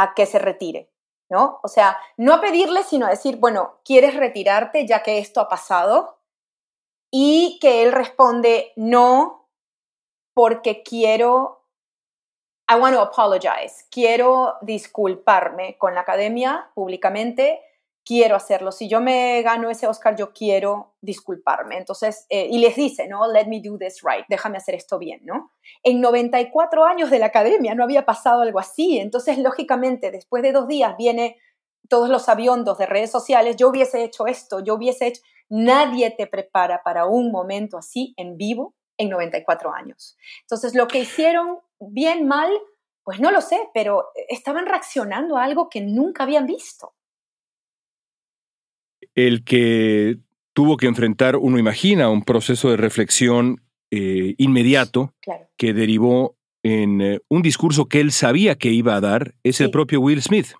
a 0.00 0.14
que 0.14 0.26
se 0.26 0.38
retire, 0.38 0.90
¿no? 1.28 1.60
O 1.62 1.68
sea, 1.68 1.98
no 2.16 2.34
a 2.34 2.40
pedirle, 2.40 2.84
sino 2.84 3.06
a 3.06 3.10
decir, 3.10 3.36
bueno, 3.36 3.80
¿quieres 3.84 4.14
retirarte 4.14 4.86
ya 4.86 5.02
que 5.02 5.18
esto 5.18 5.40
ha 5.40 5.48
pasado? 5.48 6.18
Y 7.10 7.58
que 7.60 7.82
él 7.82 7.92
responde, 7.92 8.72
no, 8.76 9.48
porque 10.34 10.82
quiero, 10.82 11.64
I 12.70 12.76
want 12.76 12.94
to 12.94 13.02
apologize, 13.02 13.86
quiero 13.90 14.56
disculparme 14.60 15.76
con 15.78 15.94
la 15.94 16.02
academia 16.02 16.70
públicamente 16.74 17.60
quiero 18.08 18.36
hacerlo. 18.36 18.72
Si 18.72 18.88
yo 18.88 19.02
me 19.02 19.42
gano 19.42 19.68
ese 19.68 19.86
Oscar, 19.86 20.16
yo 20.16 20.32
quiero 20.32 20.94
disculparme. 21.02 21.76
Entonces, 21.76 22.24
eh, 22.30 22.48
y 22.50 22.58
les 22.58 22.74
dice, 22.74 23.06
¿no? 23.06 23.30
Let 23.30 23.48
me 23.48 23.60
do 23.62 23.76
this 23.76 24.00
right, 24.02 24.24
déjame 24.30 24.56
hacer 24.56 24.74
esto 24.74 24.98
bien, 24.98 25.20
¿no? 25.24 25.52
En 25.82 26.00
94 26.00 26.86
años 26.86 27.10
de 27.10 27.18
la 27.18 27.26
academia 27.26 27.74
no 27.74 27.84
había 27.84 28.06
pasado 28.06 28.40
algo 28.40 28.60
así. 28.60 28.98
Entonces, 28.98 29.36
lógicamente, 29.36 30.10
después 30.10 30.42
de 30.42 30.52
dos 30.52 30.66
días 30.66 30.96
viene 30.96 31.36
todos 31.90 32.08
los 32.08 32.30
aviondos 32.30 32.78
de 32.78 32.86
redes 32.86 33.10
sociales, 33.10 33.56
yo 33.56 33.68
hubiese 33.68 34.02
hecho 34.02 34.26
esto, 34.26 34.60
yo 34.60 34.74
hubiese 34.76 35.08
hecho... 35.08 35.20
Nadie 35.50 36.10
te 36.10 36.26
prepara 36.26 36.82
para 36.82 37.06
un 37.06 37.30
momento 37.30 37.76
así 37.78 38.14
en 38.16 38.36
vivo 38.36 38.74
en 38.98 39.10
94 39.10 39.72
años. 39.72 40.16
Entonces, 40.42 40.74
lo 40.74 40.88
que 40.88 41.00
hicieron 41.00 41.60
bien, 41.78 42.26
mal, 42.26 42.50
pues 43.02 43.20
no 43.20 43.30
lo 43.30 43.42
sé, 43.42 43.68
pero 43.74 44.08
estaban 44.28 44.64
reaccionando 44.64 45.36
a 45.36 45.44
algo 45.44 45.68
que 45.68 45.82
nunca 45.82 46.24
habían 46.24 46.46
visto 46.46 46.94
el 49.18 49.42
que 49.42 50.18
tuvo 50.54 50.76
que 50.76 50.86
enfrentar, 50.86 51.36
uno 51.36 51.58
imagina, 51.58 52.08
un 52.08 52.22
proceso 52.22 52.70
de 52.70 52.76
reflexión 52.76 53.60
eh, 53.90 54.36
inmediato 54.38 55.12
que 55.56 55.74
derivó 55.74 56.36
en 56.62 57.00
eh, 57.00 57.20
un 57.28 57.42
discurso 57.42 57.86
que 57.86 57.98
él 57.98 58.12
sabía 58.12 58.58
que 58.58 58.70
iba 58.70 58.94
a 58.94 59.00
dar, 59.00 59.34
es 59.42 59.60
el 59.60 59.72
propio 59.72 60.00
Will 60.00 60.22
Smith. 60.22 60.52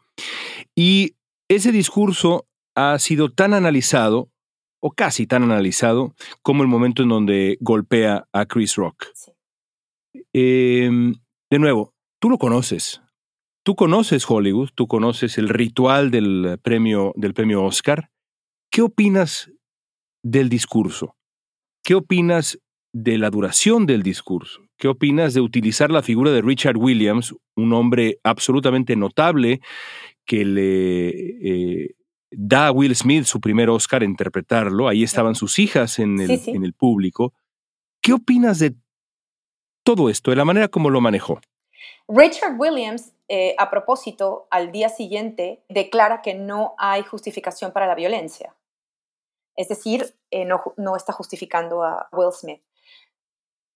Y 0.75 1.15
ese 1.49 1.71
discurso 1.71 2.49
ha 2.75 2.99
sido 2.99 3.31
tan 3.31 3.55
analizado, 3.55 4.29
o 4.81 4.91
casi 4.91 5.29
tan 5.29 5.45
analizado, 5.45 6.17
como 6.43 6.65
el 6.65 6.69
momento 6.69 7.05
en 7.05 7.11
donde 7.11 7.59
golpea 7.61 8.27
a 8.33 8.47
Chris 8.47 8.75
Rock. 8.75 9.07
Em, 10.33 11.15
de 11.49 11.59
nuevo, 11.61 11.95
tú 12.21 12.29
lo 12.29 12.39
conoces. 12.39 13.03
Tú 13.65 13.77
conoces 13.77 14.29
Hollywood, 14.29 14.71
tú 14.75 14.89
conoces 14.89 15.39
el 15.39 15.49
ritual 15.49 16.11
del 16.11 16.59
premio, 16.61 17.13
del 17.15 17.35
premio 17.35 17.63
Oscar. 17.63 18.11
¿Qué 18.79 18.83
opinas 18.83 19.51
del 20.23 20.49
discurso? 20.49 21.17
¿Qué 21.83 21.97
opinas 21.97 22.61
de 22.93 23.19
la 23.19 23.29
duración 23.29 23.87
del 23.87 24.05
discurso? 24.05 24.61
¿Qué 24.77 24.87
opinas 24.87 25.35
de 25.35 25.41
utilizar 25.41 25.91
la 25.91 26.01
figura 26.01 26.31
de 26.31 26.43
Richard 26.43 26.77
Williams, 26.77 27.35
un 27.57 27.73
hombre 27.73 28.21
absolutamente 28.23 28.95
notable 28.95 29.59
que 30.25 30.45
le 30.45 31.09
eh, 31.09 31.97
da 32.31 32.69
a 32.69 32.71
Will 32.71 32.95
Smith 32.95 33.25
su 33.25 33.41
primer 33.41 33.69
Oscar 33.69 34.03
a 34.03 34.05
interpretarlo? 34.05 34.87
Ahí 34.87 35.03
estaban 35.03 35.35
sus 35.35 35.59
hijas 35.59 35.99
en 35.99 36.21
el, 36.21 36.41
en 36.47 36.63
el 36.63 36.73
público. 36.73 37.33
¿Qué 38.01 38.13
opinas 38.13 38.61
de 38.61 38.77
todo 39.83 40.09
esto, 40.09 40.31
de 40.31 40.37
la 40.37 40.45
manera 40.45 40.69
como 40.69 40.89
lo 40.89 41.01
manejó? 41.01 41.41
Richard 42.07 42.55
Williams, 42.57 43.13
eh, 43.27 43.57
a 43.59 43.71
propósito, 43.71 44.47
al 44.53 44.71
día 44.71 44.89
siguiente 44.89 45.65
declara 45.69 46.23
que 46.23 46.35
no 46.35 46.77
hay 46.79 47.03
justificación 47.03 47.73
para 47.73 47.89
la 47.89 47.97
violencia. 47.97 48.55
Es 49.59 49.67
decir, 49.67 50.15
eh, 50.31 50.45
no, 50.45 50.97
está 50.97 51.13
justificando 51.13 51.83
a 51.83 52.09
Will 52.13 52.33
Smith. 52.33 52.63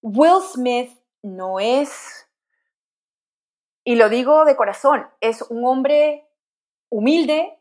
Will 0.00 0.40
Smith 0.40 0.96
no 1.22 1.58
es, 1.58 2.28
y 3.84 3.96
lo 3.96 4.08
digo 4.08 4.44
de 4.44 4.54
corazón, 4.54 5.04
es 5.20 5.42
un 5.42 5.64
hombre 5.66 6.28
humilde, 6.88 7.58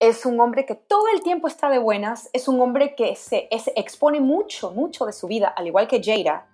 es 0.00 0.24
un 0.24 0.40
hombre 0.40 0.64
que 0.64 0.76
todo 0.76 1.08
el 1.12 1.22
tiempo 1.22 1.46
está 1.46 1.68
de 1.68 1.78
buenas, 1.78 2.30
es 2.32 2.48
un 2.48 2.58
hombre 2.62 2.94
que 2.94 3.14
se 3.16 3.48
expone 3.50 4.20
mucho, 4.20 4.70
mucho 4.70 5.04
de 5.04 5.12
su 5.12 5.26
vida, 5.26 5.48
al 5.48 5.66
igual 5.66 5.88
que 5.88 6.02
Jada, 6.02 6.46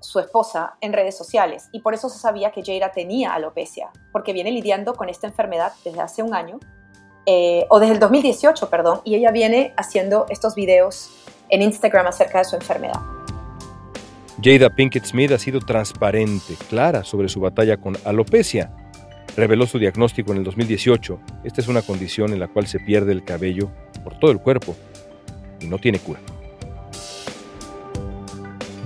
su 0.00 0.20
esposa, 0.20 0.76
en 0.82 0.92
redes 0.92 1.16
sociales. 1.16 1.70
Y 1.72 1.80
por 1.80 1.94
eso 1.94 2.10
se 2.10 2.18
sabía 2.18 2.52
que 2.52 2.62
Jada 2.62 2.92
tenía 2.92 3.32
alopecia, 3.32 3.90
porque 4.12 4.34
viene 4.34 4.50
lidiando 4.50 4.96
con 4.96 5.08
esta 5.08 5.26
enfermedad 5.26 5.72
desde 5.82 6.02
hace 6.02 6.22
un 6.22 6.34
año 6.34 6.60
eh, 7.26 7.66
o 7.68 7.80
desde 7.80 7.94
el 7.94 8.00
2018, 8.00 8.70
perdón, 8.70 9.00
y 9.04 9.16
ella 9.16 9.32
viene 9.32 9.74
haciendo 9.76 10.26
estos 10.28 10.54
videos 10.54 11.10
en 11.48 11.62
Instagram 11.62 12.06
acerca 12.06 12.38
de 12.38 12.44
su 12.44 12.56
enfermedad. 12.56 13.00
Jada 14.42 14.70
Pinkett 14.70 15.04
Smith 15.04 15.32
ha 15.32 15.38
sido 15.38 15.60
transparente, 15.60 16.54
clara 16.68 17.04
sobre 17.04 17.28
su 17.28 17.40
batalla 17.40 17.78
con 17.78 17.96
alopecia. 18.04 18.70
Reveló 19.36 19.66
su 19.66 19.78
diagnóstico 19.78 20.32
en 20.32 20.38
el 20.38 20.44
2018. 20.44 21.18
Esta 21.44 21.60
es 21.60 21.68
una 21.68 21.82
condición 21.82 22.32
en 22.32 22.40
la 22.40 22.48
cual 22.48 22.66
se 22.66 22.78
pierde 22.78 23.12
el 23.12 23.24
cabello 23.24 23.70
por 24.04 24.18
todo 24.18 24.30
el 24.30 24.38
cuerpo 24.38 24.76
y 25.60 25.66
no 25.66 25.78
tiene 25.78 25.98
cura. 25.98 26.20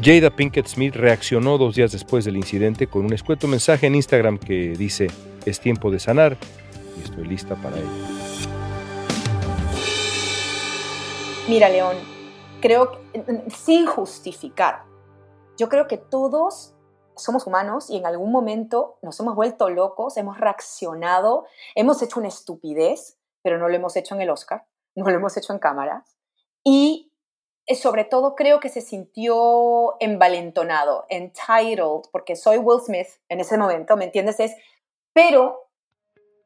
Jada 0.02 0.30
Pinkett 0.30 0.66
Smith 0.66 0.96
reaccionó 0.96 1.58
dos 1.58 1.74
días 1.74 1.92
después 1.92 2.24
del 2.24 2.36
incidente 2.36 2.86
con 2.86 3.04
un 3.04 3.12
escueto 3.12 3.46
mensaje 3.46 3.86
en 3.86 3.96
Instagram 3.96 4.38
que 4.38 4.74
dice, 4.76 5.08
es 5.44 5.60
tiempo 5.60 5.90
de 5.90 6.00
sanar 6.00 6.38
y 6.98 7.02
estoy 7.02 7.26
lista 7.26 7.54
para 7.56 7.76
ello. 7.76 8.29
Mira, 11.50 11.68
León, 11.68 11.96
creo 12.60 13.00
sin 13.48 13.84
justificar, 13.84 14.84
yo 15.58 15.68
creo 15.68 15.88
que 15.88 15.96
todos 15.96 16.76
somos 17.16 17.44
humanos 17.44 17.90
y 17.90 17.96
en 17.96 18.06
algún 18.06 18.30
momento 18.30 19.00
nos 19.02 19.18
hemos 19.18 19.34
vuelto 19.34 19.68
locos, 19.68 20.16
hemos 20.16 20.38
reaccionado, 20.38 21.46
hemos 21.74 22.02
hecho 22.02 22.20
una 22.20 22.28
estupidez, 22.28 23.18
pero 23.42 23.58
no 23.58 23.68
lo 23.68 23.74
hemos 23.74 23.96
hecho 23.96 24.14
en 24.14 24.20
el 24.20 24.30
Oscar, 24.30 24.64
no 24.94 25.04
lo 25.10 25.16
hemos 25.16 25.36
hecho 25.36 25.52
en 25.52 25.58
cámaras. 25.58 26.16
Y 26.62 27.12
eh, 27.66 27.74
sobre 27.74 28.04
todo 28.04 28.36
creo 28.36 28.60
que 28.60 28.68
se 28.68 28.80
sintió 28.80 29.96
envalentonado, 29.98 31.06
entitled, 31.08 32.02
porque 32.12 32.36
soy 32.36 32.58
Will 32.58 32.80
Smith 32.80 33.08
en 33.28 33.40
ese 33.40 33.58
momento, 33.58 33.96
¿me 33.96 34.04
entiendes? 34.04 34.38
Es, 34.38 34.54
pero 35.12 35.68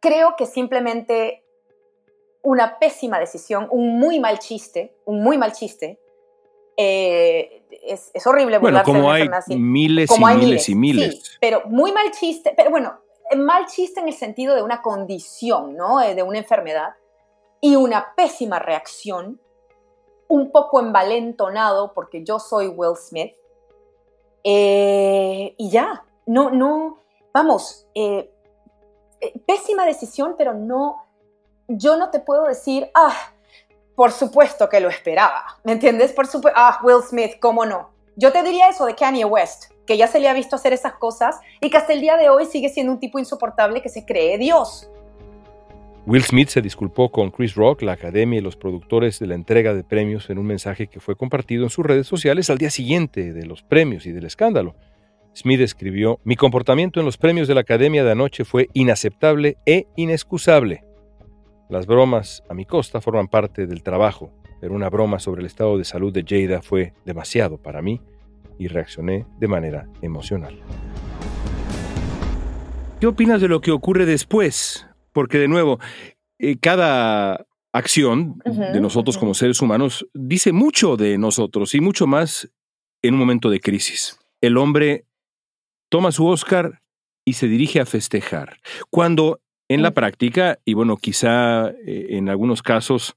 creo 0.01 0.35
que 0.35 0.47
simplemente 0.47 1.44
una 2.45 2.79
pésima 2.79 3.19
decisión, 3.19 3.67
un 3.71 3.99
muy 3.99 4.21
mal 4.21 4.39
chiste, 4.39 4.95
un 5.07 5.23
muy 5.23 5.37
mal 5.39 5.53
chiste. 5.53 5.99
Eh, 6.77 7.63
es, 7.83 8.27
horrible 8.27 8.59
bueno, 8.59 8.83
como 8.85 9.11
hay 9.11 9.29
miles 9.57 10.11
y 10.11 10.25
miles, 10.25 10.69
y 10.69 10.75
miles. 10.75 11.39
pero 11.41 11.63
muy 11.67 11.93
mal 11.93 12.11
chiste, 12.11 12.53
pero 12.57 12.71
bueno, 12.71 13.01
mal 13.37 13.67
chiste 13.67 14.01
en 14.01 14.09
el 14.09 14.15
sentido 14.15 14.55
de 14.55 14.63
una 14.63 14.83
condición, 14.83 15.75
¿no? 15.77 16.03
Eh, 16.03 16.15
de 16.15 16.23
una 16.23 16.39
enfermedad 16.39 16.95
y 17.61 17.77
una 17.77 18.15
pésima 18.15 18.59
reacción, 18.59 19.41
un 20.29 20.51
poco 20.51 20.81
envalentonado 20.81 21.95
porque 21.95 22.25
yo 22.25 22.39
soy 22.39 22.69
Will 22.69 22.97
Smith. 22.97 23.35
Eh, 24.43 25.55
y 25.57 25.71
ya, 25.71 26.05
no, 26.27 26.51
no, 26.51 26.99
vamos, 27.33 27.87
pésima 29.47 29.87
decisión, 29.87 30.35
pero 30.37 30.53
no, 30.53 31.04
yo 31.69 31.97
no 31.97 32.11
te 32.11 32.21
puedo 32.21 32.45
decir, 32.45 32.91
ah, 32.95 33.33
por 33.95 34.13
supuesto 34.13 34.69
que 34.69 34.81
lo 34.81 34.89
esperaba, 34.89 35.59
¿me 35.65 35.73
entiendes? 35.73 36.13
Por 36.13 36.27
supuesto, 36.27 36.59
ah, 36.59 36.81
Will 36.83 37.03
Smith, 37.03 37.39
¿cómo 37.41 37.65
no? 37.65 37.91
Yo 38.17 38.33
te 38.33 38.43
diría 38.43 38.69
eso 38.69 38.87
de 38.87 38.95
Kanye 38.95 39.25
West, 39.25 39.73
que 39.87 39.97
ya 39.97 40.07
se 40.07 40.21
le 40.21 40.29
ha 40.29 40.35
visto 40.35 40.57
hacer 40.57 40.73
esas 40.73 40.95
cosas 40.95 41.41
y 41.61 41.71
que 41.71 41.77
hasta 41.77 41.93
el 41.93 42.01
día 42.01 42.17
de 42.17 42.29
hoy 42.29 42.47
sigue 42.47 42.69
siendo 42.69 42.93
un 42.93 43.01
tipo 43.01 43.19
insoportable 43.19 43.83
que 43.83 43.89
se 43.89 44.05
cree 44.05 44.39
Dios. 44.39 44.89
Will 46.07 46.23
Smith 46.23 46.49
se 46.49 46.61
disculpó 46.61 47.11
con 47.11 47.31
Chris 47.31 47.55
Rock, 47.55 47.81
la 47.83 47.93
academia 47.93 48.39
y 48.39 48.43
los 48.43 48.57
productores 48.57 49.19
de 49.19 49.27
la 49.27 49.35
entrega 49.35 49.73
de 49.73 49.85
premios 49.85 50.29
en 50.29 50.39
un 50.39 50.47
mensaje 50.47 50.87
que 50.87 51.01
fue 51.01 51.17
compartido 51.17 51.65
en 51.65 51.71
sus 51.71 51.85
redes 51.85 52.07
sociales 52.07 52.51
al 52.51 52.59
día 52.59 52.69
siguiente 52.69 53.33
de 53.33 53.47
los 53.47 53.63
premios 53.63 54.05
y 54.05 54.13
del 54.13 54.27
escándalo. 54.27 54.75
Smith 55.35 55.61
escribió, 55.61 56.21
Mi 56.23 56.37
comportamiento 56.37 57.01
en 57.01 57.07
los 57.07 57.17
premios 57.17 57.49
de 57.49 57.55
la 57.55 57.63
academia 57.63 58.05
de 58.05 58.13
anoche 58.13 58.45
fue 58.45 58.69
inaceptable 58.75 59.57
e 59.65 59.87
inexcusable. 59.97 60.84
Las 61.75 61.87
bromas 61.87 62.45
a 62.49 62.55
mi 62.55 62.67
costa 62.67 63.01
forman 63.01 63.27
parte 63.27 63.67
del 63.67 63.83
trabajo, 63.83 64.31
pero 64.61 64.77
una 64.77 64.89
broma 64.89 65.19
sobre 65.19 65.41
el 65.41 65.47
estado 65.47 65.77
de 65.77 65.85
salud 65.85 66.13
de 66.13 66.23
Jada 66.23 66.63
fue 66.63 66.95
demasiado 67.05 67.61
para 67.61 67.83
mí 67.83 68.01
y 68.61 68.69
reaccioné 68.69 69.27
de 69.41 69.49
manera 69.49 69.89
emocional. 70.01 70.57
¿Qué 73.01 73.09
opinas 73.09 73.41
de 73.41 73.49
lo 73.49 73.61
que 73.61 73.73
ocurre 73.73 74.07
después? 74.07 74.87
Porque 75.13 75.39
de 75.39 75.49
nuevo, 75.49 75.81
eh, 76.39 76.59
cada 76.61 77.45
acción 77.73 78.39
de 78.45 78.81
nosotros 78.81 79.19
como 79.19 79.35
seres 79.35 79.61
humanos 79.61 80.07
dice 80.15 80.53
mucho 80.53 80.97
de 80.97 81.19
nosotros 81.19 81.75
y 81.75 81.81
mucho 81.81 82.07
más 82.07 82.53
en 83.03 83.15
un 83.15 83.19
momento 83.19 83.51
de 83.51 83.59
crisis. 83.59 84.21
El 84.41 84.59
hombre 84.59 85.07
toma 85.89 86.13
su 86.13 86.25
Oscar 86.25 86.83
y 87.25 87.33
se 87.33 87.49
dirige 87.49 87.81
a 87.81 87.85
festejar. 87.85 88.61
Cuando 88.91 89.41
en 89.75 89.83
la 89.83 89.93
práctica, 89.93 90.59
y 90.65 90.75
bueno, 90.75 90.97
quizá 90.97 91.69
eh, 91.69 92.07
en 92.11 92.29
algunos 92.29 92.63
casos, 92.63 93.17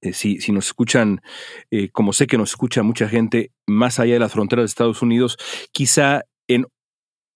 eh, 0.00 0.12
si, 0.12 0.40
si, 0.40 0.52
nos 0.52 0.66
escuchan, 0.66 1.22
eh, 1.70 1.88
como 1.90 2.12
sé 2.12 2.26
que 2.26 2.36
nos 2.36 2.50
escucha 2.50 2.82
mucha 2.82 3.08
gente 3.08 3.52
más 3.66 4.00
allá 4.00 4.14
de 4.14 4.18
las 4.18 4.32
fronteras 4.32 4.64
de 4.64 4.66
Estados 4.66 5.02
Unidos, 5.02 5.38
quizá 5.72 6.22
en 6.48 6.66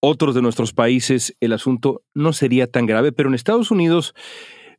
otros 0.00 0.34
de 0.34 0.42
nuestros 0.42 0.72
países 0.72 1.36
el 1.40 1.52
asunto 1.52 2.02
no 2.14 2.32
sería 2.32 2.66
tan 2.66 2.86
grave, 2.86 3.12
pero 3.12 3.28
en 3.28 3.34
Estados 3.34 3.70
Unidos 3.70 4.14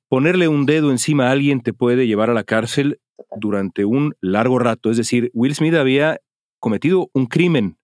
ponerle 0.09 0.47
un 0.47 0.65
dedo 0.65 0.91
encima 0.91 1.27
a 1.27 1.31
alguien 1.31 1.61
te 1.61 1.73
puede 1.73 2.07
llevar 2.07 2.29
a 2.29 2.33
la 2.33 2.43
cárcel 2.43 2.99
durante 3.37 3.85
un 3.85 4.13
largo 4.21 4.59
rato. 4.59 4.91
Es 4.91 4.97
decir, 4.97 5.31
Will 5.33 5.55
Smith 5.55 5.73
había 5.73 6.19
cometido 6.59 7.09
un 7.13 7.25
crimen. 7.25 7.77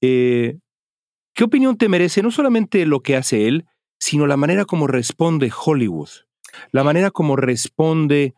¿Qué 0.00 1.44
opinión 1.44 1.76
te 1.76 1.88
merece 1.88 2.22
no 2.22 2.30
solamente 2.30 2.86
lo 2.86 3.00
que 3.00 3.16
hace 3.16 3.48
él, 3.48 3.66
sino 3.98 4.26
la 4.26 4.36
manera 4.36 4.64
como 4.64 4.86
responde 4.86 5.52
Hollywood, 5.64 6.10
la 6.70 6.84
manera 6.84 7.10
como 7.10 7.36
responde 7.36 8.34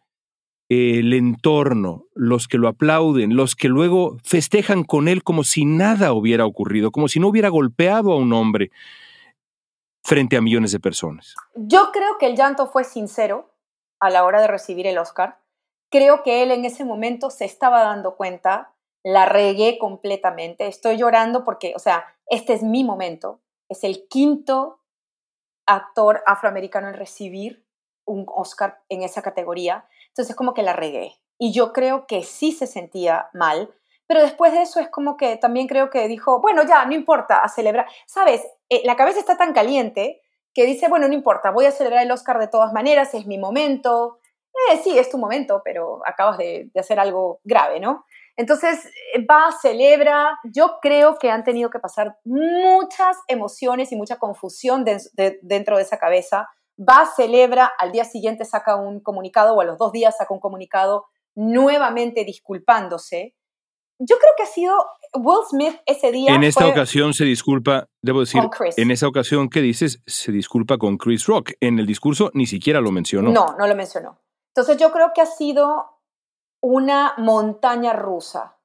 eh, 0.69 0.99
el 0.99 1.15
entorno, 1.15 2.05
los 2.15 2.47
que 2.47 2.59
lo 2.59 2.69
aplauden, 2.69 3.37
los 3.37 3.55
que 3.55 3.69
luego 3.69 4.19
festejan 4.23 4.85
con 4.85 5.09
él 5.09 5.23
como 5.23 5.45
si 5.45 5.65
nada 5.65 6.13
hubiera 6.13 6.45
ocurrido, 6.45 6.91
como 6.91 7.09
si 7.09 7.21
no 7.21 7.29
hubiera 7.29 7.49
golpeado 7.49 8.13
a 8.13 8.17
un 8.17 8.33
hombre 8.33 8.71
frente 10.05 10.37
a 10.37 10.41
millones 10.41 10.73
de 10.73 10.81
personas. 10.81 11.35
Yo 11.55 11.91
creo 11.93 12.19
que 12.19 12.27
el 12.27 12.37
llanto 12.37 12.67
fue 12.67 12.85
sincero 12.85 13.55
a 14.01 14.11
la 14.11 14.25
hora 14.25 14.41
de 14.41 14.47
recibir 14.47 14.87
el 14.87 14.99
Oscar. 14.99 15.39
Creo 15.91 16.23
que 16.23 16.43
él 16.43 16.51
en 16.51 16.65
ese 16.65 16.85
momento 16.85 17.31
se 17.31 17.45
estaba 17.45 17.83
dando 17.83 18.17
cuenta, 18.17 18.75
la 19.03 19.27
regué 19.27 19.79
completamente, 19.79 20.67
estoy 20.67 20.99
llorando 20.99 21.45
porque, 21.45 21.73
o 21.77 21.79
sea, 21.79 22.05
este 22.27 22.53
es 22.53 22.63
mi 22.63 22.85
momento, 22.85 23.41
es 23.69 23.85
el 23.85 24.07
quinto 24.09 24.78
actor 25.69 26.23
afroamericano 26.27 26.89
en 26.89 26.95
recibir 26.95 27.65
un 28.05 28.27
Oscar 28.29 28.81
en 28.89 29.03
esa 29.03 29.23
categoría. 29.23 29.87
Entonces 30.09 30.35
como 30.35 30.55
que 30.55 30.63
la 30.63 30.73
regué. 30.73 31.13
Y 31.39 31.53
yo 31.53 31.73
creo 31.73 32.07
que 32.07 32.25
sí 32.25 32.51
se 32.53 32.67
sentía 32.67 33.29
mal, 33.33 33.73
pero 34.07 34.23
después 34.23 34.53
de 34.53 34.63
eso 34.63 34.81
es 34.81 34.89
como 34.89 35.17
que 35.17 35.37
también 35.37 35.69
creo 35.69 35.91
que 35.91 36.09
dijo, 36.09 36.41
bueno, 36.41 36.65
ya, 36.65 36.85
no 36.87 36.95
importa, 36.95 37.39
a 37.39 37.49
celebrar. 37.49 37.87
Sabes, 38.07 38.45
eh, 38.71 38.81
la 38.85 38.97
cabeza 38.97 39.21
está 39.21 39.37
tan 39.37 39.53
caliente 39.53 40.23
que 40.55 40.65
dice, 40.65 40.89
bueno, 40.89 41.07
no 41.07 41.15
importa, 41.15 41.51
voy 41.51 41.67
a 41.67 41.71
celebrar 41.71 42.03
el 42.03 42.11
Oscar 42.11 42.39
de 42.39 42.49
todas 42.49 42.73
maneras, 42.73 43.15
es 43.15 43.27
mi 43.27 43.39
momento. 43.39 44.19
Eh, 44.73 44.81
sí, 44.83 44.99
es 44.99 45.11
tu 45.11 45.19
momento, 45.19 45.61
pero 45.63 46.01
acabas 46.07 46.39
de, 46.39 46.71
de 46.73 46.81
hacer 46.81 46.99
algo 46.99 47.41
grave, 47.45 47.79
¿no? 47.79 48.07
Entonces, 48.39 48.87
eh, 49.15 49.27
va, 49.29 49.51
celebra. 49.61 50.39
Yo 50.45 50.79
creo 50.81 51.19
que 51.19 51.29
han 51.31 51.43
tenido 51.43 51.71
que 51.71 51.81
pasar 51.81 52.17
muchas 52.25 53.17
emociones 53.27 53.91
y 53.91 53.97
mucha 53.97 54.19
confusión 54.19 54.85
dentro 54.85 55.77
de 55.77 55.83
esa 55.83 55.99
cabeza. 55.99 56.49
Va, 56.79 57.05
celebra, 57.05 57.73
al 57.79 57.91
día 57.91 58.05
siguiente 58.05 58.45
saca 58.45 58.77
un 58.77 59.01
comunicado 59.01 59.55
o 59.55 59.61
a 59.61 59.65
los 59.65 59.77
dos 59.77 59.91
días 59.91 60.17
saca 60.17 60.33
un 60.33 60.39
comunicado 60.39 61.07
nuevamente 61.35 62.25
disculpándose. 62.25 63.35
Yo 63.99 64.17
creo 64.19 64.33
que 64.37 64.45
ha 64.45 64.47
sido 64.47 64.77
Will 65.15 65.45
Smith 65.51 65.81
ese 65.85 66.13
día. 66.13 66.33
En 66.33 66.45
esta 66.45 66.69
ocasión 66.69 67.15
se 67.15 67.25
disculpa, 67.25 67.87
debo 68.01 68.21
decir, 68.21 68.41
en 68.77 68.93
esa 68.93 69.09
ocasión 69.09 69.49
que 69.49 69.61
dices, 69.61 70.01
se 70.07 70.31
disculpa 70.31 70.79
con 70.79 70.97
Chris 70.97 71.27
Rock. 71.27 71.55
En 71.59 71.81
el 71.81 71.87
discurso 71.87 72.31
ni 72.35 72.47
siquiera 72.47 72.81
lo 72.81 72.93
mencionó. 72.93 73.33
No, 73.33 73.57
no 73.59 73.67
lo 73.67 73.75
mencionó. 73.75 74.21
Entonces 74.55 74.77
yo 74.77 74.93
creo 74.93 75.11
que 75.13 75.23
ha 75.23 75.27
sido 75.27 75.98
una 76.61 77.15
montaña 77.17 77.93
rusa 77.93 78.57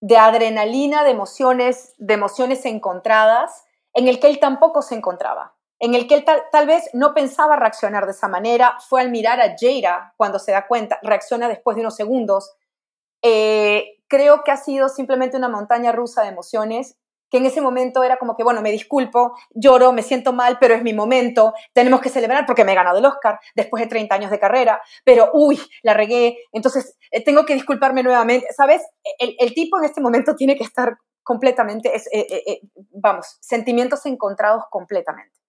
de 0.00 0.16
adrenalina, 0.16 1.04
de 1.04 1.10
emociones, 1.10 1.94
de 1.98 2.14
emociones 2.14 2.64
encontradas, 2.64 3.64
en 3.92 4.08
el 4.08 4.18
que 4.18 4.28
él 4.28 4.40
tampoco 4.40 4.82
se 4.82 4.94
encontraba, 4.94 5.54
en 5.78 5.94
el 5.94 6.06
que 6.06 6.14
él 6.14 6.24
tal, 6.24 6.66
vez 6.66 6.90
no 6.92 7.14
pensaba 7.14 7.56
reaccionar 7.56 8.06
de 8.06 8.12
esa 8.12 8.28
manera, 8.28 8.76
fue 8.88 9.00
al 9.00 9.10
mirar 9.10 9.40
a 9.40 9.56
Jada 9.58 10.14
cuando 10.16 10.38
se 10.38 10.52
da 10.52 10.66
cuenta, 10.66 10.98
reacciona 11.02 11.48
después 11.48 11.76
de 11.76 11.82
unos 11.82 11.96
segundos. 11.96 12.54
Eh, 13.22 14.02
creo 14.08 14.42
que 14.44 14.52
ha 14.52 14.56
sido 14.56 14.88
simplemente 14.88 15.36
una 15.36 15.48
montaña 15.48 15.92
rusa 15.92 16.22
de 16.22 16.28
emociones 16.28 16.99
que 17.30 17.38
en 17.38 17.46
ese 17.46 17.60
momento 17.60 18.02
era 18.02 18.18
como 18.18 18.36
que, 18.36 18.42
bueno, 18.42 18.60
me 18.60 18.70
disculpo, 18.70 19.36
lloro, 19.54 19.92
me 19.92 20.02
siento 20.02 20.32
mal, 20.32 20.58
pero 20.60 20.74
es 20.74 20.82
mi 20.82 20.92
momento, 20.92 21.54
tenemos 21.72 22.00
que 22.00 22.08
celebrar 22.08 22.46
porque 22.46 22.64
me 22.64 22.72
he 22.72 22.74
ganado 22.74 22.98
el 22.98 23.04
Oscar 23.04 23.38
después 23.54 23.82
de 23.82 23.88
30 23.88 24.14
años 24.14 24.30
de 24.30 24.38
carrera, 24.38 24.80
pero 25.04 25.30
uy, 25.32 25.58
la 25.82 25.94
regué, 25.94 26.38
entonces 26.52 26.96
eh, 27.10 27.22
tengo 27.22 27.44
que 27.46 27.54
disculparme 27.54 28.02
nuevamente, 28.02 28.46
¿sabes? 28.56 28.82
El, 29.18 29.54
tipo 29.54 29.78
en 29.78 29.84
este 29.84 30.00
momento 30.00 30.34
tiene 30.36 30.56
que 30.56 30.64
estar 30.64 30.96
completamente, 31.22 31.94
eh, 31.94 32.02
eh, 32.12 32.60
vamos, 32.92 33.38
sentimientos 33.40 34.06
encontrados 34.06 34.64
completamente. 34.70 35.39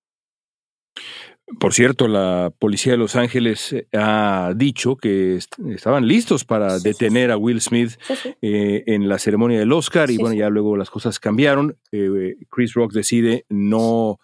Por 1.60 1.74
cierto, 1.74 2.08
la 2.08 2.52
policía 2.58 2.94
de 2.94 2.98
Los 2.98 3.16
Ángeles 3.16 3.74
eh, 3.74 3.88
ha 3.94 4.54
dicho 4.56 4.96
que 4.96 5.36
estaban 5.36 6.08
listos 6.08 6.46
para 6.46 6.80
detener 6.80 7.32
a 7.32 7.38
Will 7.38 7.62
Smith 7.62 7.98
eh, 8.42 8.84
en 8.88 9.10
la 9.10 9.20
ceremonia 9.20 9.60
del 9.60 9.72
Oscar. 9.72 10.10
Y 10.12 10.18
bueno, 10.18 10.36
ya 10.36 10.50
luego 10.50 10.78
las 10.78 10.90
cosas 10.90 11.20
cambiaron. 11.20 11.78
Eh, 11.92 12.36
Chris 12.50 12.74
Rock 12.74 12.94
decide 12.94 13.46
no 13.50 14.20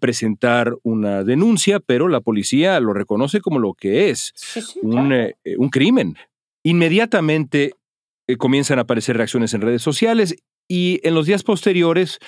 presentar 0.00 0.74
una 0.82 1.24
denuncia, 1.24 1.80
pero 1.80 2.08
la 2.08 2.20
policía 2.20 2.78
lo 2.80 2.92
reconoce 2.92 3.40
como 3.40 3.58
lo 3.58 3.74
que 3.74 4.10
es, 4.10 4.32
un, 4.82 5.12
un, 5.56 5.68
crimen. 5.70 6.16
Inmediatamente 6.62 7.74
comienzan 8.38 8.78
a 8.78 8.82
aparecer 8.82 9.16
reacciones 9.16 9.54
en 9.54 9.60
redes 9.60 9.82
sociales 9.82 10.36
y 10.68 11.00
en 11.02 11.14
los 11.14 11.26
días 11.26 11.42
posteriores 11.42 12.18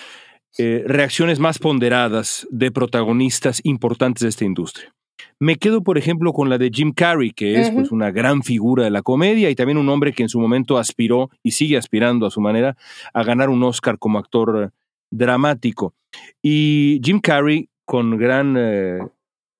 eh, 0.58 0.84
reacciones 0.86 1.38
más 1.38 1.58
ponderadas 1.58 2.46
de 2.50 2.70
protagonistas 2.70 3.60
importantes 3.64 4.22
de 4.22 4.28
esta 4.28 4.44
industria. 4.44 4.94
Me 5.40 5.56
quedo, 5.56 5.82
por 5.82 5.98
ejemplo, 5.98 6.32
con 6.32 6.48
la 6.48 6.58
de 6.58 6.70
Jim 6.72 6.92
Carrey, 6.92 7.32
que 7.32 7.60
es 7.60 7.70
pues, 7.70 7.90
una 7.90 8.10
gran 8.10 8.42
figura 8.42 8.84
de 8.84 8.90
la 8.90 9.02
comedia 9.02 9.50
y 9.50 9.54
también 9.54 9.78
un 9.78 9.88
hombre 9.88 10.12
que 10.12 10.22
en 10.22 10.28
su 10.28 10.38
momento 10.40 10.78
aspiró 10.78 11.30
y 11.42 11.52
sigue 11.52 11.76
aspirando 11.76 12.26
a 12.26 12.30
su 12.30 12.40
manera 12.40 12.76
a 13.12 13.24
ganar 13.24 13.50
un 13.50 13.62
Oscar 13.62 13.98
como 13.98 14.18
actor 14.18 14.72
dramático. 15.10 15.94
Y 16.42 17.00
Jim 17.02 17.20
Carrey, 17.20 17.68
con 17.84 18.16
gran 18.16 18.56
eh, 18.56 19.00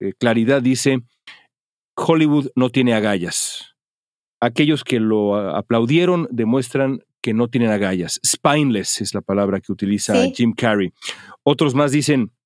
eh, 0.01 0.13
claridad, 0.19 0.63
dice, 0.63 1.03
Hollywood 1.97 2.51
no 2.55 2.71
tiene 2.71 2.95
agallas. 2.95 3.75
Aquellos 4.41 4.85
que 4.85 5.01
lo 5.01 5.37
aplaudieron 5.37 6.29
demuestran 6.31 7.03
que 7.25 7.33
no 7.33 7.49
tienen 7.49 7.71
agallas. 7.71 8.21
Spineless 8.23 9.01
es 9.01 9.15
la 9.15 9.23
palabra 9.23 9.59
que 9.59 9.73
utiliza 9.73 10.13
Jim 10.35 10.53
Carrey. 10.55 10.93
Otros 11.43 11.75
más 11.75 11.91
dicen, 11.91 12.37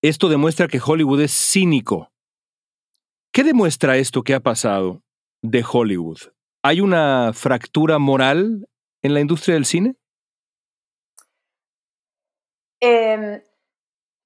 esto 0.00 0.30
demuestra 0.30 0.66
que 0.66 0.80
Hollywood 0.82 1.20
es 1.20 1.30
cínico. 1.30 2.10
¿Qué 3.34 3.44
demuestra 3.44 3.98
esto 3.98 4.22
que 4.22 4.32
ha 4.32 4.40
pasado 4.40 5.02
de 5.42 5.62
Hollywood? 5.70 6.20
¿Hay 6.62 6.80
una 6.80 7.32
fractura 7.34 7.98
moral 7.98 8.66
en 9.02 9.12
la 9.12 9.20
industria 9.20 9.56
del 9.56 9.66
cine? 9.66 9.94
Em, 12.80 13.42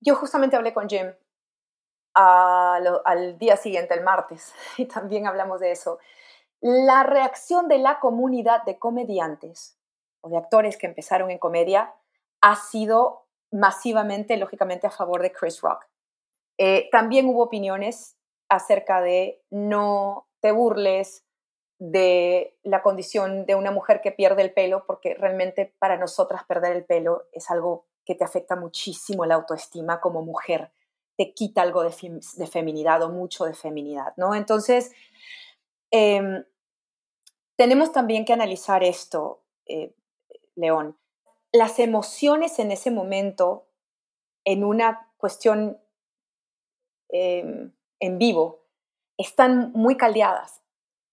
yo 0.00 0.14
justamente 0.14 0.55
hablé 0.55 0.72
con 0.72 0.88
Jim 0.88 1.09
al 2.14 3.37
día 3.40 3.57
siguiente, 3.57 3.94
el 3.94 4.05
martes, 4.05 4.55
y 4.79 4.85
también 4.85 5.26
hablamos 5.26 5.59
de 5.59 5.72
eso 5.72 5.98
la 6.60 7.02
reacción 7.02 7.68
de 7.68 7.78
la 7.78 8.00
comunidad 8.00 8.64
de 8.64 8.78
comediantes 8.78 9.78
o 10.20 10.28
de 10.28 10.36
actores 10.36 10.76
que 10.76 10.86
empezaron 10.86 11.30
en 11.30 11.38
comedia 11.38 11.94
ha 12.40 12.56
sido 12.56 13.26
masivamente, 13.52 14.36
lógicamente, 14.36 14.86
a 14.86 14.90
favor 14.90 15.22
de 15.22 15.32
Chris 15.32 15.60
Rock. 15.60 15.86
Eh, 16.58 16.88
también 16.90 17.28
hubo 17.28 17.42
opiniones 17.42 18.16
acerca 18.48 19.00
de 19.00 19.42
no 19.50 20.28
te 20.40 20.52
burles 20.52 21.24
de 21.78 22.56
la 22.62 22.82
condición 22.82 23.44
de 23.44 23.54
una 23.54 23.70
mujer 23.70 24.00
que 24.00 24.12
pierde 24.12 24.42
el 24.42 24.52
pelo, 24.52 24.84
porque 24.86 25.14
realmente 25.14 25.74
para 25.78 25.98
nosotras 25.98 26.44
perder 26.44 26.74
el 26.74 26.84
pelo 26.84 27.24
es 27.32 27.50
algo 27.50 27.86
que 28.04 28.14
te 28.14 28.24
afecta 28.24 28.56
muchísimo 28.56 29.26
la 29.26 29.34
autoestima 29.34 30.00
como 30.00 30.22
mujer, 30.22 30.70
te 31.16 31.34
quita 31.34 31.62
algo 31.62 31.82
de, 31.82 32.20
de 32.36 32.46
feminidad 32.46 33.02
o 33.02 33.10
mucho 33.10 33.44
de 33.44 33.54
feminidad, 33.54 34.14
¿no? 34.16 34.34
Entonces, 34.34 34.92
Em, 35.98 36.44
tenemos 37.56 37.90
también 37.90 38.26
que 38.26 38.35
analizar 38.35 38.85
esto, 38.85 39.42
eh, 39.66 39.94
León. 40.54 40.98
Las 41.52 41.78
emociones 41.78 42.59
en 42.59 42.70
ese 42.70 42.90
momento, 42.90 43.66
en 44.44 44.62
una 44.62 45.11
cuestión 45.16 45.80
em, 47.09 47.72
en 47.98 48.18
vivo, 48.18 48.66
están 49.16 49.72
muy 49.72 49.96
caldeadas. 49.96 50.61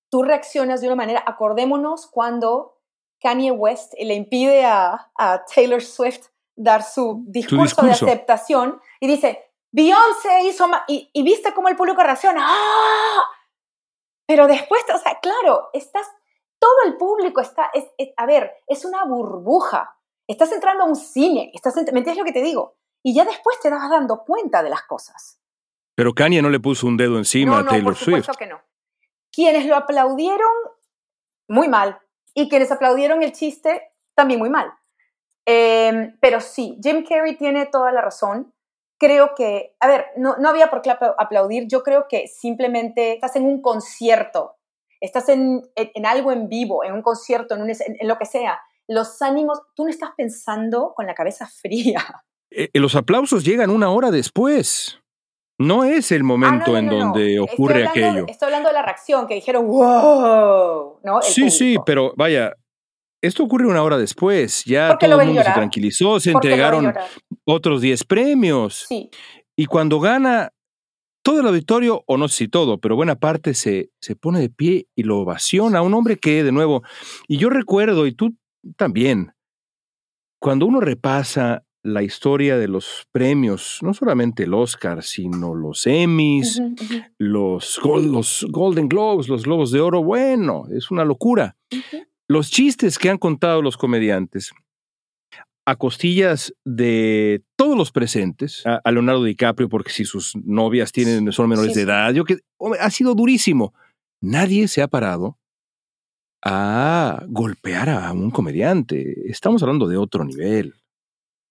Tú 0.09 0.23
reaccionas 0.23 0.81
de 0.81 0.87
una 0.87 0.97
manera, 0.97 1.23
acordémonos 1.25 2.07
cuando 2.07 2.81
Kanye 3.21 3.51
West 3.51 3.93
le 3.97 4.15
impide 4.15 4.65
a, 4.65 5.11
Taylor 5.55 5.81
Swift 5.81 6.27
dar 6.57 6.83
su 6.83 7.23
discurso, 7.27 7.81
de 7.83 7.91
aceptación 7.91 8.81
y 8.99 9.07
dice, 9.07 9.49
Beyoncé 9.71 10.43
hizo 10.43 10.67
más, 10.67 10.81
y, 10.89 11.09
y 11.13 11.23
viste 11.23 11.53
cómo 11.53 11.69
el 11.69 11.77
público 11.77 12.03
reacciona, 12.03 12.41
¡ah! 12.43 13.23
Pero 14.33 14.47
después, 14.47 14.81
o 14.91 14.97
sea, 14.97 15.19
claro, 15.21 15.69
estás, 15.73 16.07
todo 16.57 16.73
el 16.87 16.97
público 16.97 17.39
está, 17.39 17.69
es, 17.71 17.85
a 18.17 18.25
ver, 18.25 18.51
es 18.65 18.83
una 18.83 19.05
burbuja. 19.05 19.95
Estás 20.27 20.51
entrando 20.53 20.85
a 20.85 20.87
un 20.87 20.95
cine, 20.95 21.51
estás, 21.53 21.75
¿me 21.75 21.81
entiendes 21.81 22.17
lo 22.17 22.23
que 22.23 22.31
te 22.31 22.41
digo? 22.41 22.75
Y 23.03 23.13
ya 23.13 23.25
después 23.25 23.59
te 23.59 23.69
das 23.69 23.87
dando 23.91 24.23
cuenta 24.23 24.63
de 24.63 24.71
las 24.71 24.81
cosas. 24.87 25.39
Pero 25.93 26.15
Kanye 26.15 26.41
no 26.41 26.49
le 26.49 26.59
puso 26.59 26.87
un 26.87 26.97
dedo 26.97 27.19
encima 27.19 27.59
a 27.59 27.65
Taylor 27.67 27.93
por 27.93 27.95
supuesto 27.95 28.33
Swift. 28.33 28.39
que 28.39 28.47
no. 28.47 28.59
Quienes 29.31 29.67
lo 29.67 29.75
aplaudieron, 29.75 30.51
muy 31.47 31.67
mal. 31.67 31.99
Y 32.33 32.49
quienes 32.49 32.71
aplaudieron 32.71 33.21
el 33.21 33.33
chiste, 33.33 33.91
también 34.15 34.39
muy 34.39 34.49
mal. 34.49 34.73
Eh, 35.45 36.15
pero 36.19 36.41
sí, 36.41 36.79
Jim 36.81 37.05
Carrey 37.07 37.37
tiene 37.37 37.67
toda 37.67 37.91
la 37.91 38.01
razón. 38.01 38.51
Creo 39.05 39.35
que, 39.35 39.75
a 39.81 39.87
ver, 39.87 40.05
no, 40.15 40.37
no 40.37 40.47
había 40.49 40.69
por 40.69 40.81
qué 40.81 40.89
aplaudir. 40.91 41.67
Yo 41.67 41.83
creo 41.83 42.07
que 42.07 42.27
simplemente 42.27 43.13
estás 43.13 43.35
en 43.35 43.43
un 43.45 43.61
concierto, 43.61 44.55
estás 45.01 45.27
en, 45.27 45.61
en, 45.75 45.91
en 45.93 46.05
algo 46.05 46.31
en 46.31 46.47
vivo, 46.47 46.85
en 46.85 46.93
un 46.93 47.01
concierto, 47.01 47.55
en, 47.55 47.63
un, 47.63 47.69
en 47.69 48.07
lo 48.07 48.17
que 48.17 48.25
sea. 48.25 48.61
Los 48.87 49.21
ánimos, 49.21 49.61
tú 49.75 49.83
no 49.83 49.89
estás 49.89 50.11
pensando 50.15 50.93
con 50.95 51.05
la 51.05 51.15
cabeza 51.15 51.47
fría. 51.47 51.99
Eh, 52.55 52.69
los 52.75 52.95
aplausos 52.95 53.43
llegan 53.43 53.71
una 53.71 53.89
hora 53.89 54.11
después. 54.11 54.99
No 55.59 55.83
es 55.85 56.11
el 56.11 56.23
momento 56.23 56.65
Ah, 56.67 56.67
no, 56.67 56.71
no, 56.73 56.77
en 56.77 56.85
no, 56.85 56.97
donde 57.05 57.35
Estoy 57.37 57.53
ocurre 57.55 57.87
hablando- 57.87 58.09
aquello. 58.11 58.25
Estoy 58.27 58.45
hablando 58.45 58.69
de 58.69 58.73
la 58.75 58.81
reacción, 58.83 59.25
que 59.25 59.33
dijeron, 59.33 59.65
wow, 59.67 60.99
¿no? 61.03 61.17
El 61.17 61.23
Sí, 61.23 61.49
sí, 61.49 61.63
público. 61.65 61.83
pero 61.85 62.13
vaya, 62.15 62.53
esto 63.23 63.43
ocurre 63.43 63.67
una 63.67 63.81
hora 63.81 63.97
después. 63.97 64.63
Ya 64.65 64.89
Porque 64.89 65.07
todo 65.07 65.21
el 65.21 65.27
mundo 65.27 65.43
se 65.43 65.51
tranquilizó, 65.51 66.19
se 66.19 66.33
Porque 66.33 66.49
entregaron 66.49 66.93
otros 67.45 67.81
10 67.81 68.03
premios. 68.03 68.85
Sí, 68.87 69.09
Y 69.55 69.65
cuando 69.65 69.99
gana, 70.01 70.51
todo 71.23 71.39
el 71.39 71.47
auditorio, 71.47 72.03
o 72.05 72.17
no 72.17 72.27
sé 72.27 72.35
si 72.35 72.47
todo, 72.49 72.79
pero 72.79 72.97
buena 72.97 73.15
parte 73.15 73.53
se, 73.53 73.91
se 74.01 74.17
pone 74.17 74.41
de 74.41 74.49
pie 74.49 74.87
y 74.93 75.03
lo 75.03 75.19
ovaciona. 75.19 75.81
Un 75.81 75.93
hombre 75.93 76.17
que, 76.17 76.43
de 76.43 76.51
nuevo, 76.51 76.83
y 77.27 77.37
yo 77.37 77.49
recuerdo, 77.49 78.07
y 78.07 78.13
tú 78.13 78.35
también, 78.75 79.31
cuando 80.39 80.65
uno 80.65 80.81
repasa 80.81 81.63
la 81.81 82.03
historia 82.03 82.57
de 82.57 82.67
los 82.67 83.07
premios, 83.11 83.79
no 83.81 83.93
solamente 83.93 84.43
el 84.43 84.53
Oscar, 84.53 85.01
sino 85.01 85.53
los 85.53 85.87
Emmys, 85.87 86.61
los, 87.17 87.79
los 87.83 88.45
Golden 88.49 88.89
Globes, 88.89 89.29
los 89.29 89.43
Globos 89.43 89.71
de 89.71 89.79
Oro, 89.79 90.03
bueno, 90.03 90.65
es 90.75 90.91
una 90.91 91.05
locura. 91.05 91.55
Los 92.29 92.49
chistes 92.49 92.97
que 92.97 93.09
han 93.09 93.17
contado 93.17 93.61
los 93.61 93.77
comediantes 93.77 94.53
a 95.65 95.75
costillas 95.77 96.53
de 96.65 97.41
todos 97.57 97.77
los 97.77 97.91
presentes, 97.91 98.65
a, 98.65 98.81
a 98.83 98.91
Leonardo 98.91 99.23
DiCaprio, 99.23 99.69
porque 99.69 99.91
si 99.91 100.03
sus 100.05 100.35
novias 100.35 100.91
tienen, 100.91 101.31
son 101.31 101.47
menores 101.47 101.71
Sí, 101.73 101.79
de 101.79 101.83
edad, 101.85 102.11
yo 102.13 102.25
que 102.25 102.39
hombre, 102.57 102.79
ha 102.81 102.89
sido 102.89 103.15
durísimo. 103.15 103.73
Nadie 104.21 104.67
se 104.67 104.81
ha 104.81 104.87
parado 104.87 105.37
a 106.43 107.23
golpear 107.27 107.89
a 107.89 108.11
un 108.11 108.31
comediante. 108.31 109.29
Estamos 109.29 109.61
hablando 109.63 109.87
de 109.87 109.97
otro 109.97 110.23
nivel. 110.25 110.75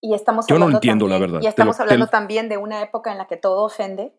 Y 0.03 0.15
estamos 0.15 0.47
Yo 0.49 0.59
no 0.59 0.71
entiendo 0.71 1.07
la 1.07 1.19
verdad, 1.19 1.41
Y 1.43 1.47
estamos 1.47 1.79
lo- 1.79 1.83
hablando 1.85 2.07
lo- 2.07 2.11
también 2.11 2.49
de 2.49 2.57
una 2.59 2.83
época 2.83 3.13
en 3.13 3.19
la 3.19 3.27
que 3.29 3.37
todo 3.37 3.65
ofende. 3.65 4.13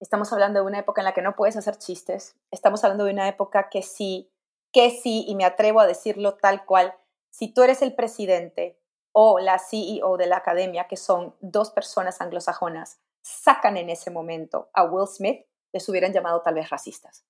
Estamos 0.00 0.32
hablando 0.32 0.60
de 0.60 0.66
una 0.66 0.78
época 0.80 1.00
en 1.02 1.04
la 1.04 1.12
que 1.14 1.22
no 1.22 1.36
puedes 1.36 1.56
hacer 1.56 1.76
chistes. 1.76 2.36
Estamos 2.50 2.82
hablando 2.84 3.04
de 3.04 3.12
una 3.12 3.28
época 3.28 3.68
que 3.70 3.82
sí, 3.82 4.28
que 4.72 4.90
sí, 4.90 5.24
y 5.26 5.34
me 5.34 5.44
atrevo 5.44 5.80
a 5.80 5.86
decirlo 5.86 6.34
tal 6.34 6.64
cual, 6.64 6.94
si 7.30 7.52
tú 7.52 7.62
eres 7.62 7.82
el 7.82 7.94
presidente 7.94 8.78
o 9.12 9.38
la 9.38 9.58
CEO 9.58 10.16
de 10.16 10.26
la 10.26 10.36
academia, 10.36 10.86
que 10.88 10.96
son 10.96 11.34
dos 11.40 11.70
personas 11.70 12.20
anglosajonas, 12.20 13.00
sacan 13.22 13.76
en 13.76 13.90
ese 13.90 14.10
momento 14.10 14.70
a 14.72 14.84
Will 14.84 15.08
Smith, 15.08 15.46
les 15.72 15.88
hubieran 15.88 16.12
llamado 16.12 16.42
tal 16.42 16.54
vez 16.54 16.70
racistas. 16.70 17.24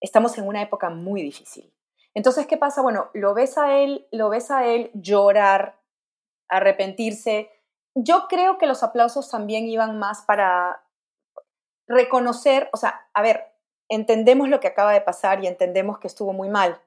Estamos 0.00 0.36
en 0.38 0.46
una 0.46 0.62
época 0.62 0.90
muy 0.90 1.22
difícil. 1.22 1.72
Entonces, 2.14 2.46
¿qué 2.46 2.56
pasa? 2.56 2.82
Bueno, 2.82 3.10
lo 3.14 3.34
ves 3.34 3.58
a 3.58 3.78
él, 3.78 4.06
lo 4.12 4.28
ves 4.28 4.50
a 4.50 4.66
él 4.66 4.90
llorar, 4.94 5.80
arrepentirse. 6.48 7.50
Yo 7.94 8.28
creo 8.28 8.58
que 8.58 8.66
los 8.66 8.82
aplausos 8.82 9.30
también 9.30 9.66
iban 9.66 9.98
más 9.98 10.22
para 10.22 10.84
reconocer, 11.86 12.70
o 12.72 12.76
sea, 12.76 13.08
a 13.12 13.22
ver, 13.22 13.53
entendemos 13.94 14.48
lo 14.48 14.60
que 14.60 14.68
acaba 14.68 14.92
de 14.92 15.00
pasar 15.00 15.42
y 15.42 15.46
entendemos 15.46 15.98
que 15.98 16.06
estuvo 16.06 16.32
muy 16.32 16.48
mal, 16.48 16.80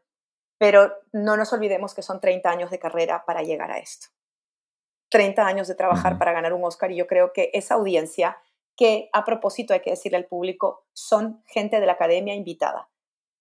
pero 0.58 0.94
no 1.12 1.38
nos 1.38 1.54
olvidemos 1.54 1.94
que 1.94 2.02
son 2.02 2.20
30 2.20 2.50
años 2.50 2.72
de 2.72 2.80
carrera 2.80 3.26
para 3.26 3.42
llegar 3.42 3.72
a 3.72 3.80
esto. 3.80 4.08
30 5.10 5.46
años 5.46 5.68
de 5.68 5.76
trabajar 5.76 6.18
para 6.18 6.34
ganar 6.34 6.54
un 6.54 6.64
Oscar 6.64 6.92
y 6.92 6.98
yo 6.98 7.08
creo 7.08 7.32
que 7.34 7.52
esa 7.54 7.76
audiencia, 7.76 8.42
que 8.76 9.10
a 9.14 9.24
propósito 9.24 9.74
hay 9.74 9.80
que 9.80 9.92
decirle 9.92 10.18
al 10.18 10.26
público, 10.26 10.86
son 10.94 11.44
gente 11.48 11.80
de 11.80 11.86
la 11.86 11.94
academia 11.94 12.36
invitada. 12.36 12.90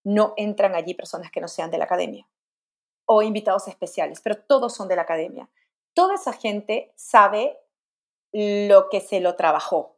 No 0.04 0.34
entran 0.36 0.74
allí 0.74 0.94
personas 0.94 1.30
que 1.30 1.40
no 1.40 1.48
sean 1.48 1.70
de 1.70 1.78
la 1.78 1.84
academia 1.84 2.28
o 3.06 3.22
invitados 3.22 3.68
especiales, 3.68 4.20
pero 4.20 4.36
todos 4.36 4.74
son 4.74 4.88
de 4.88 4.96
la 4.96 5.02
academia. 5.02 5.48
Toda 5.94 6.16
esa 6.16 6.32
gente 6.32 6.92
sabe 6.96 7.58
lo 8.32 8.88
que 8.90 9.00
se 9.00 9.20
lo 9.20 9.36
trabajó. 9.36 9.95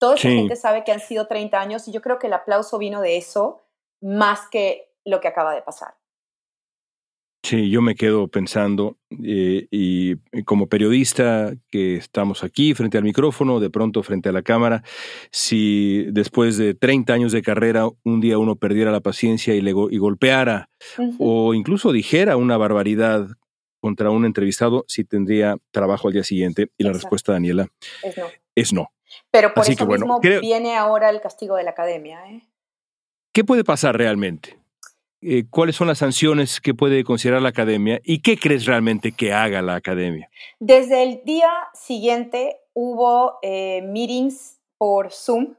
Toda 0.00 0.14
esa 0.16 0.28
Sí. 0.28 0.34
gente 0.36 0.56
sabe 0.56 0.82
que 0.82 0.90
han 0.92 0.98
sido 1.00 1.26
30 1.28 1.60
años 1.60 1.86
y 1.86 1.92
yo 1.92 2.00
creo 2.00 2.18
que 2.18 2.26
el 2.26 2.32
aplauso 2.32 2.78
vino 2.78 3.00
de 3.02 3.16
eso 3.18 3.62
más 4.00 4.48
que 4.50 4.88
lo 5.04 5.20
que 5.20 5.28
acaba 5.28 5.54
de 5.54 5.62
pasar. 5.62 5.94
Sí, 7.42 7.70
yo 7.70 7.80
me 7.80 7.94
quedo 7.94 8.28
pensando, 8.28 8.98
eh, 9.24 9.66
y, 9.70 10.16
como 10.44 10.68
periodista 10.68 11.52
que 11.70 11.96
estamos 11.96 12.44
aquí 12.44 12.74
frente 12.74 12.98
al 12.98 13.04
micrófono, 13.04 13.60
de 13.60 13.70
pronto 13.70 14.02
frente 14.02 14.28
a 14.28 14.32
la 14.32 14.42
cámara, 14.42 14.82
si 15.32 16.04
después 16.10 16.58
de 16.58 16.74
30 16.74 17.14
años 17.14 17.32
de 17.32 17.40
carrera 17.42 17.88
un 18.04 18.20
día 18.20 18.36
uno 18.38 18.56
perdiera 18.56 18.90
la 18.92 19.00
paciencia 19.00 19.54
y, 19.54 19.62
le 19.62 19.72
go- 19.72 19.90
y 19.90 19.96
golpeara 19.96 20.68
o 21.18 21.54
incluso 21.54 21.92
dijera 21.92 22.36
una 22.36 22.58
barbaridad 22.58 23.26
contra 23.80 24.10
un 24.10 24.26
entrevistado, 24.26 24.84
si 24.86 25.04
tendría 25.04 25.56
trabajo 25.70 26.08
al 26.08 26.14
día 26.14 26.24
siguiente. 26.24 26.68
Y 26.76 26.84
la 26.84 26.92
respuesta, 26.92 27.32
Daniela, 27.32 27.68
Es 28.02 28.16
no. 28.18 28.26
es 28.54 28.72
no. 28.74 28.88
Pero 29.30 29.52
por 29.54 29.62
Así 29.62 29.72
eso 29.72 29.78
que 29.80 29.84
bueno, 29.84 30.04
mismo 30.06 30.20
creo- 30.20 30.40
viene 30.40 30.76
ahora 30.76 31.10
el 31.10 31.20
castigo 31.20 31.56
de 31.56 31.64
la 31.64 31.70
academia. 31.70 32.24
¿eh? 32.30 32.42
¿Qué 33.32 33.44
puede 33.44 33.64
pasar 33.64 33.96
realmente? 33.96 34.58
Eh, 35.22 35.44
¿Cuáles 35.50 35.76
son 35.76 35.86
las 35.88 35.98
sanciones 35.98 36.60
que 36.60 36.72
puede 36.72 37.04
considerar 37.04 37.42
la 37.42 37.50
academia 37.50 38.00
y 38.04 38.22
qué 38.22 38.38
crees 38.38 38.64
realmente 38.64 39.12
que 39.12 39.32
haga 39.34 39.60
la 39.60 39.74
academia? 39.74 40.30
Desde 40.58 41.02
el 41.02 41.22
día 41.24 41.50
siguiente 41.74 42.60
hubo 42.72 43.38
eh, 43.42 43.82
meetings 43.82 44.58
por 44.78 45.12
Zoom 45.12 45.56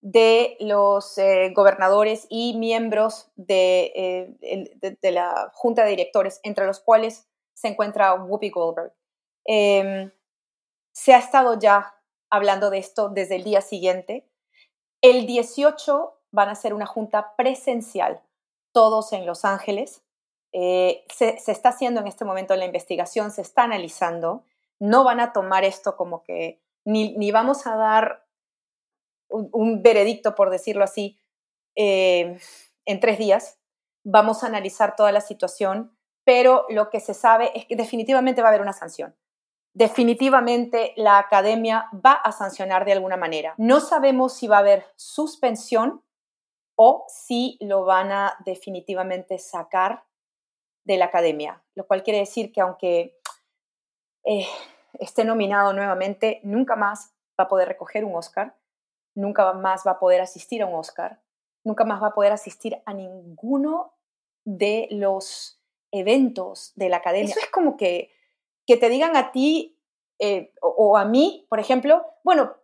de 0.00 0.56
los 0.60 1.18
eh, 1.18 1.52
gobernadores 1.54 2.26
y 2.30 2.56
miembros 2.56 3.28
de, 3.36 4.34
de- 4.80 4.96
de 5.02 5.10
la 5.10 5.50
junta 5.52 5.84
de 5.84 5.90
directores, 5.90 6.40
entre 6.42 6.64
los 6.64 6.80
cuales 6.80 7.28
se 7.54 7.68
encuentra 7.68 8.14
Whoopi 8.14 8.48
Goldberg. 8.50 8.92
Em, 9.44 10.10
se 10.92 11.12
ha 11.12 11.18
estado 11.18 11.58
ya 11.58 11.94
hablando 12.30 12.70
de 12.70 12.78
esto 12.78 13.08
desde 13.08 13.36
el 13.36 13.44
día 13.44 13.60
siguiente. 13.60 14.28
El 15.02 15.26
18 15.26 16.18
van 16.30 16.48
a 16.48 16.54
ser 16.54 16.74
una 16.74 16.86
junta 16.86 17.34
presencial, 17.36 18.22
todos 18.72 19.12
en 19.12 19.26
Los 19.26 19.44
Ángeles. 19.44 20.02
Eh, 20.52 21.04
se, 21.14 21.36
está 21.46 21.70
haciendo 21.70 22.00
en 22.00 22.06
este 22.06 22.24
momento 22.24 22.54
la 22.56 22.64
investigación, 22.64 23.30
se 23.30 23.42
está 23.42 23.64
analizando. 23.64 24.44
No 24.78 25.04
van 25.04 25.20
a 25.20 25.32
tomar 25.32 25.64
esto 25.64 25.96
como 25.96 26.22
que, 26.22 26.60
ni, 26.84 27.16
ni 27.16 27.30
vamos 27.30 27.66
a 27.66 27.76
dar 27.76 28.26
un, 29.28 29.48
un 29.52 29.82
veredicto, 29.82 30.34
por 30.34 30.50
decirlo 30.50 30.84
así, 30.84 31.18
eh, 31.76 32.38
en 32.84 33.00
tres 33.00 33.18
días. 33.18 33.58
Vamos 34.04 34.42
a 34.42 34.46
analizar 34.46 34.96
toda 34.96 35.12
la 35.12 35.20
situación, 35.20 35.96
pero 36.24 36.66
lo 36.68 36.90
que 36.90 37.00
se 37.00 37.14
sabe 37.14 37.50
es 37.54 37.66
que 37.66 37.76
definitivamente 37.76 38.42
va 38.42 38.48
a 38.48 38.50
haber 38.50 38.62
una 38.62 38.72
sanción. 38.72 39.14
Definitivamente 39.76 40.94
la 40.96 41.18
academia 41.18 41.90
va 41.92 42.12
a 42.12 42.32
sancionar 42.32 42.86
de 42.86 42.92
alguna 42.92 43.18
manera. 43.18 43.52
No 43.58 43.80
sabemos 43.80 44.32
si 44.32 44.48
va 44.48 44.56
a 44.56 44.60
haber 44.60 44.86
suspensión 44.96 46.02
o 46.76 47.04
si 47.08 47.58
lo 47.60 47.84
van 47.84 48.10
a 48.10 48.38
definitivamente 48.46 49.38
sacar 49.38 50.04
de 50.84 50.96
la 50.96 51.04
academia, 51.04 51.62
lo 51.74 51.86
cual 51.86 52.02
quiere 52.02 52.20
decir 52.20 52.52
que 52.52 52.62
aunque 52.62 53.18
eh, 54.24 54.46
esté 54.94 55.26
nominado 55.26 55.74
nuevamente, 55.74 56.40
nunca 56.42 56.74
más 56.74 57.12
va 57.38 57.44
a 57.44 57.48
poder 57.48 57.68
recoger 57.68 58.06
un 58.06 58.14
Oscar, 58.14 58.56
nunca 59.14 59.52
más 59.52 59.82
va 59.86 59.90
a 59.92 59.98
poder 59.98 60.22
asistir 60.22 60.62
a 60.62 60.66
un 60.66 60.74
Oscar, 60.74 61.20
nunca 61.64 61.84
más 61.84 62.02
va 62.02 62.08
a 62.08 62.14
poder 62.14 62.32
asistir 62.32 62.80
a 62.86 62.94
ninguno 62.94 63.92
de 64.46 64.88
los 64.90 65.60
eventos 65.90 66.72
de 66.76 66.88
la 66.88 66.96
academia. 66.96 67.28
Eso 67.28 67.40
es 67.40 67.50
como 67.50 67.76
que, 67.76 68.10
que 68.66 68.76
te 68.76 68.88
digan 68.88 69.16
a 69.16 69.32
ti 69.32 69.78
eh, 70.18 70.52
o, 70.60 70.68
o 70.68 70.96
a 70.96 71.04
mí, 71.04 71.46
por 71.48 71.60
ejemplo, 71.60 72.04
bueno, 72.24 72.56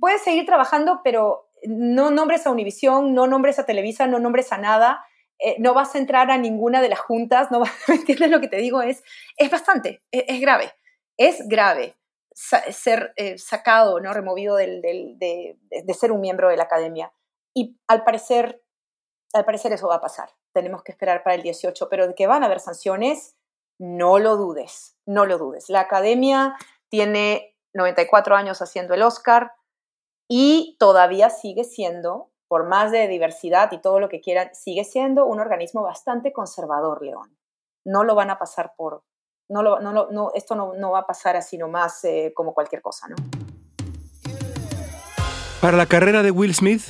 puedes 0.00 0.22
seguir 0.22 0.46
trabajando, 0.46 1.00
pero 1.02 1.50
no 1.64 2.10
nombres 2.10 2.46
a 2.46 2.50
Univisión, 2.50 3.14
no 3.14 3.26
nombres 3.26 3.58
a 3.58 3.66
Televisa, 3.66 4.06
no 4.06 4.18
nombres 4.18 4.52
a 4.52 4.58
nada, 4.58 5.04
eh, 5.38 5.56
no 5.58 5.72
vas 5.72 5.94
a 5.94 5.98
entrar 5.98 6.30
a 6.30 6.38
ninguna 6.38 6.82
de 6.82 6.88
las 6.88 6.98
juntas, 6.98 7.50
no 7.50 7.60
vas, 7.60 7.70
¿me 7.88 7.96
entiendes 7.96 8.30
lo 8.30 8.40
que 8.40 8.48
te 8.48 8.56
digo? 8.56 8.82
Es, 8.82 9.02
es 9.36 9.50
bastante, 9.50 10.02
es, 10.10 10.24
es 10.28 10.40
grave, 10.40 10.72
es 11.16 11.48
grave. 11.48 11.94
ser 12.34 13.12
eh, 13.16 13.38
sacado, 13.38 14.00
¿no? 14.00 14.12
removido 14.12 14.56
del, 14.56 14.80
de, 14.80 15.58
de, 15.70 15.94
ser 15.94 16.12
un 16.12 16.20
miembro 16.20 16.48
de 16.48 16.56
la 16.56 16.64
academia. 16.64 17.12
Y 17.54 17.76
al 17.88 18.04
parecer, 18.04 18.62
al 19.32 19.44
parecer 19.44 19.72
eso 19.72 19.88
va 19.88 19.96
a 19.96 20.00
pasar. 20.00 20.30
Tenemos 20.52 20.82
que 20.82 20.92
esperar 20.92 21.24
para 21.24 21.34
el 21.34 21.42
18, 21.42 21.88
pero 21.88 22.06
de 22.06 22.14
que 22.14 22.28
van 22.28 22.44
a 22.44 22.46
haber 22.46 22.60
sanciones, 22.60 23.36
no 23.78 24.18
lo 24.18 24.36
dudes, 24.36 24.96
no 25.06 25.24
lo 25.24 25.38
dudes. 25.38 25.68
La 25.68 25.80
academia 25.80 26.56
tiene 26.88 27.56
94 27.74 28.36
años 28.36 28.60
haciendo 28.60 28.94
el 28.94 29.02
Oscar 29.02 29.52
y 30.28 30.76
todavía 30.78 31.30
sigue 31.30 31.64
siendo, 31.64 32.30
por 32.48 32.66
más 32.66 32.92
de 32.92 33.08
diversidad 33.08 33.70
y 33.72 33.80
todo 33.80 34.00
lo 34.00 34.08
que 34.08 34.20
quieran, 34.20 34.54
sigue 34.54 34.84
siendo 34.84 35.26
un 35.26 35.40
organismo 35.40 35.82
bastante 35.82 36.32
conservador, 36.32 37.02
León. 37.02 37.36
No 37.84 38.04
lo 38.04 38.14
van 38.14 38.30
a 38.30 38.38
pasar 38.38 38.72
por, 38.76 39.04
no, 39.48 39.62
lo, 39.62 39.80
no, 39.80 39.92
no 40.10 40.30
esto 40.34 40.54
no, 40.54 40.74
no, 40.74 40.90
va 40.90 41.00
a 41.00 41.06
pasar 41.06 41.36
así 41.36 41.56
nomás 41.56 42.04
eh, 42.04 42.32
como 42.34 42.52
cualquier 42.52 42.82
cosa, 42.82 43.08
¿no? 43.08 43.16
Para 45.60 45.76
la 45.76 45.86
carrera 45.86 46.22
de 46.22 46.30
Will 46.30 46.54
Smith, 46.54 46.82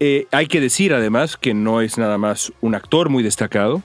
eh, 0.00 0.26
hay 0.32 0.48
que 0.48 0.60
decir 0.60 0.94
además 0.94 1.36
que 1.36 1.54
no 1.54 1.82
es 1.82 1.98
nada 1.98 2.18
más 2.18 2.52
un 2.62 2.74
actor 2.74 3.10
muy 3.10 3.22
destacado, 3.22 3.82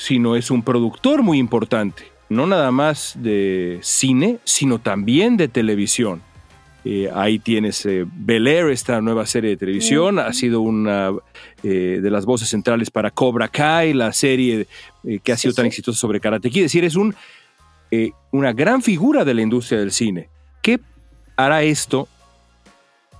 sino 0.00 0.34
es 0.34 0.50
un 0.50 0.62
productor 0.62 1.22
muy 1.22 1.38
importante, 1.38 2.04
no 2.30 2.46
nada 2.46 2.70
más 2.70 3.16
de 3.18 3.78
cine, 3.82 4.38
sino 4.44 4.78
también 4.78 5.36
de 5.36 5.46
televisión. 5.46 6.22
Eh, 6.86 7.10
ahí 7.14 7.38
tienes 7.38 7.84
eh, 7.84 8.06
Bel 8.10 8.46
Air, 8.46 8.70
esta 8.70 9.02
nueva 9.02 9.26
serie 9.26 9.50
de 9.50 9.56
televisión, 9.58 10.18
ha 10.18 10.32
sido 10.32 10.62
una 10.62 11.10
eh, 11.62 11.98
de 12.02 12.10
las 12.10 12.24
voces 12.24 12.48
centrales 12.48 12.90
para 12.90 13.10
Cobra 13.10 13.48
Kai, 13.48 13.92
la 13.92 14.14
serie 14.14 14.66
que 15.22 15.32
ha 15.32 15.36
sido 15.36 15.52
tan 15.52 15.66
exitosa 15.66 16.00
sobre 16.00 16.18
Karate 16.18 16.48
Kid. 16.48 16.60
Es 16.60 16.72
decir, 16.72 16.86
es 16.86 16.96
un, 16.96 17.14
una 18.30 18.54
gran 18.54 18.80
figura 18.80 19.26
de 19.26 19.34
la 19.34 19.42
industria 19.42 19.80
del 19.80 19.92
cine. 19.92 20.30
¿Qué 20.62 20.80
hará 21.36 21.62
esto? 21.62 22.08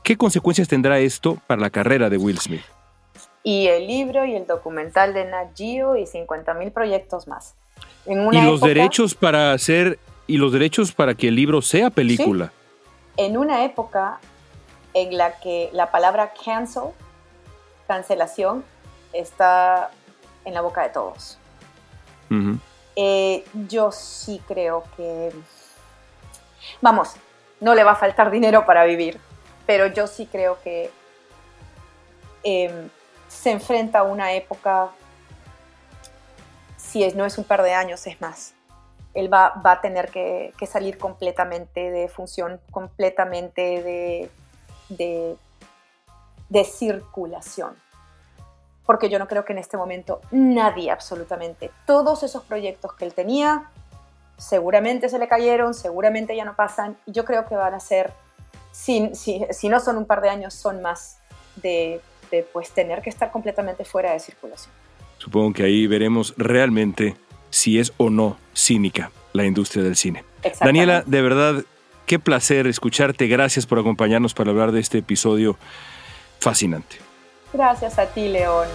¿Qué 0.03 0.17
consecuencias 0.17 0.67
tendrá 0.67 0.99
esto 0.99 1.37
para 1.47 1.61
la 1.61 1.69
carrera 1.69 2.09
de 2.09 2.17
Will 2.17 2.39
Smith? 2.39 2.63
Y 3.43 3.69
el 3.69 3.87
libro 3.87 4.25
y 4.25 4.35
el 4.35 4.47
documental 4.47 5.15
de 5.15 5.25
Nat 5.25 5.57
Geo 5.57 5.97
y 5.97 6.07
50 6.07 6.55
mil 6.55 6.73
proyectos 6.73 7.27
más. 7.27 7.55
y 8.07 8.15
los 8.15 8.61
derechos 8.61 9.15
para 9.15 9.53
hacer 9.53 9.99
y 10.27 10.37
los 10.37 10.53
derechos 10.53 10.93
para 10.93 11.15
que 11.15 11.29
el 11.29 11.35
libro 11.35 11.61
sea 11.63 11.91
película 11.91 12.53
en 13.21 13.37
una 13.37 13.65
época 13.65 14.19
en 14.95 15.19
la 15.19 15.39
que 15.41 15.69
la 15.75 15.91
palabra 15.91 16.33
cancel, 16.43 16.85
cancelación, 17.87 18.65
está 19.13 19.91
en 20.47 20.55
la 20.55 20.63
boca 20.63 20.83
de 20.83 20.89
todos. 20.89 21.39
Eh, 22.97 23.45
yo 23.69 23.93
sí 23.93 24.41
creo 24.49 24.85
que, 24.97 25.33
vamos, 26.81 27.15
no 27.61 27.75
le 27.75 27.85
va 27.85 27.93
a 27.93 27.97
faltar 27.97 28.31
dinero 28.31 28.65
para 28.65 28.85
vivir, 28.85 29.21
pero 29.67 29.87
yo 29.89 30.07
sí 30.07 30.27
creo 30.31 30.59
que 30.63 30.91
em, 32.43 32.89
se 33.31 33.53
enfrenta 33.53 34.01
a 34.01 34.03
una 34.03 34.33
época, 34.33 34.91
si 36.77 37.07
no 37.13 37.25
es 37.25 37.39
un 37.39 37.45
par 37.45 37.63
de 37.63 37.73
años, 37.73 38.07
es 38.07 38.21
más, 38.21 38.55
él 39.15 39.33
va, 39.33 39.53
a 39.65 39.81
tener 39.81 40.11
que, 40.11 40.53
salir 40.67 40.99
completamente 40.99 41.91
de 41.91 42.09
función, 42.09 42.61
completamente 42.71 44.31
de, 44.91 45.39
de, 46.49 46.65
circulación. 46.65 47.77
Porque 48.85 49.09
yo 49.09 49.21
no 49.21 49.29
creo 49.29 49.45
que 49.45 49.53
en 49.53 49.61
este 49.61 49.77
momento 49.77 50.21
nadie, 50.33 50.91
absolutamente, 50.91 51.71
todos 51.87 52.25
esos 52.25 52.43
proyectos 52.43 52.93
que 52.95 53.05
él 53.05 53.15
tenía, 53.15 53.71
seguramente 54.37 55.09
se 55.09 55.21
le 55.21 55.29
cayeron, 55.29 55.73
seguramente 55.73 56.35
ya 56.35 56.45
no 56.45 56.57
pasan. 56.57 56.97
Yo 57.07 57.25
creo 57.25 57.47
que 57.47 57.55
van 57.55 57.75
a 57.75 57.81
ser, 57.81 58.13
si, 58.73 59.15
si, 59.15 59.69
no 59.69 59.79
son 59.79 59.99
un 59.99 60.07
par 60.07 60.21
de 60.21 60.31
años, 60.31 60.53
son 60.55 60.83
más 60.83 61.19
de, 61.57 62.01
de 62.31 62.43
pues, 62.43 62.71
tener 62.71 63.03
que 63.03 63.11
estar 63.11 63.31
completamente 63.31 63.85
fuera 63.85 64.13
de 64.13 64.21
circulación. 64.21 64.73
Supongo 65.19 65.53
que 65.53 65.65
ahí 65.65 65.87
veremos 65.87 66.35
realmente 66.37 67.15
si 67.51 67.79
es 67.79 67.93
o 67.97 68.11
no 68.11 68.39
cínica 68.55 69.11
la 69.33 69.45
industria 69.45 69.83
del 69.85 69.97
cine. 69.97 70.25
Daniela, 70.61 71.03
de 71.07 71.23
verdad, 71.23 71.65
qué 72.07 72.19
placer 72.19 72.67
escucharte. 72.67 73.27
Gracias 73.27 73.67
por 73.67 73.79
acompañarnos 73.79 74.35
para 74.35 74.51
hablar 74.51 74.73
de 74.73 74.81
este 74.81 74.99
episodio 74.99 75.59
fascinante. 76.39 76.97
Gracias 77.53 77.99
a 77.99 78.07
ti, 78.07 78.29
León. 78.29 78.69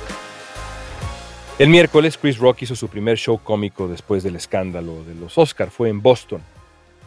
El 1.58 1.70
miércoles, 1.70 2.18
Chris 2.18 2.38
Rock 2.38 2.64
hizo 2.64 2.76
su 2.76 2.90
primer 2.90 3.18
show 3.18 3.40
cómico 3.42 3.88
después 3.88 4.24
del 4.24 4.36
escándalo 4.36 5.04
de 5.06 5.16
los 5.16 5.38
Oscar. 5.38 5.72
Fue 5.72 5.90
en 5.90 6.02
Boston. 6.02 6.42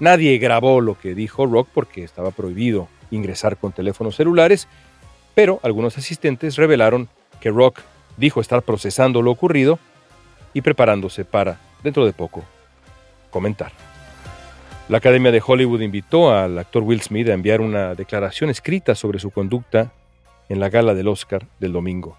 Nadie 0.01 0.39
grabó 0.39 0.81
lo 0.81 0.99
que 0.99 1.15
dijo 1.15 1.47
Rock 1.47 1.69
porque 1.73 2.03
estaba 2.03 2.31
prohibido 2.31 2.89
ingresar 3.11 3.57
con 3.57 3.73
teléfonos 3.73 4.17
celulares, 4.17 4.69
pero 5.39 5.61
algunos 5.63 5.97
asistentes 5.97 6.57
revelaron 6.57 7.09
que 7.41 7.51
Rock 7.51 7.83
dijo 8.17 8.41
estar 8.41 8.61
procesando 8.63 9.23
lo 9.23 9.31
ocurrido 9.31 9.79
y 10.53 10.63
preparándose 10.63 11.25
para, 11.25 11.61
dentro 11.85 12.05
de 12.05 12.13
poco, 12.13 12.43
comentar. 13.31 13.71
La 14.89 14.99
Academia 14.99 15.31
de 15.31 15.41
Hollywood 15.47 15.81
invitó 15.81 16.33
al 16.33 16.59
actor 16.59 16.83
Will 16.83 17.03
Smith 17.03 17.29
a 17.29 17.35
enviar 17.35 17.61
una 17.61 17.95
declaración 17.95 18.51
escrita 18.51 18.97
sobre 18.97 19.21
su 19.21 19.31
conducta 19.31 19.93
en 20.49 20.59
la 20.59 20.71
gala 20.71 20.93
del 20.95 21.07
Oscar 21.07 21.47
del 21.61 21.73
domingo. 21.73 22.19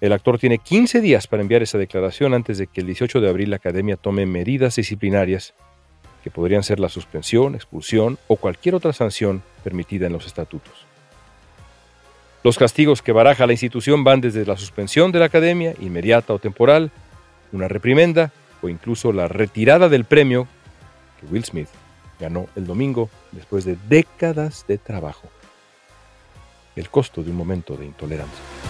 El 0.00 0.14
actor 0.14 0.38
tiene 0.38 0.56
15 0.56 1.02
días 1.02 1.26
para 1.26 1.42
enviar 1.42 1.62
esa 1.62 1.76
declaración 1.76 2.32
antes 2.32 2.56
de 2.56 2.68
que 2.68 2.80
el 2.80 2.86
18 2.86 3.20
de 3.20 3.28
abril 3.28 3.50
la 3.50 3.56
Academia 3.56 3.96
tome 3.96 4.24
medidas 4.24 4.76
disciplinarias 4.76 5.52
que 6.24 6.30
podrían 6.30 6.62
ser 6.62 6.80
la 6.80 6.88
suspensión, 6.88 7.54
expulsión 7.54 8.16
o 8.28 8.36
cualquier 8.36 8.76
otra 8.76 8.94
sanción 8.94 9.42
permitida 9.62 10.06
en 10.06 10.14
los 10.14 10.24
estatutos. 10.24 10.89
Los 12.42 12.56
castigos 12.56 13.02
que 13.02 13.12
baraja 13.12 13.46
la 13.46 13.52
institución 13.52 14.02
van 14.02 14.22
desde 14.22 14.46
la 14.46 14.56
suspensión 14.56 15.12
de 15.12 15.18
la 15.18 15.26
Academia, 15.26 15.74
inmediata 15.78 16.32
o 16.32 16.38
temporal, 16.38 16.90
una 17.52 17.68
reprimenda 17.68 18.32
o 18.62 18.68
incluso 18.70 19.12
la 19.12 19.28
retirada 19.28 19.90
del 19.90 20.04
premio 20.04 20.48
que 21.20 21.26
Will 21.26 21.44
Smith 21.44 21.68
ganó 22.18 22.48
el 22.56 22.66
domingo 22.66 23.10
después 23.32 23.64
de 23.64 23.76
décadas 23.88 24.64
de 24.66 24.78
trabajo. 24.78 25.28
El 26.76 26.88
costo 26.88 27.22
de 27.22 27.30
un 27.30 27.36
momento 27.36 27.76
de 27.76 27.84
intolerancia. 27.84 28.69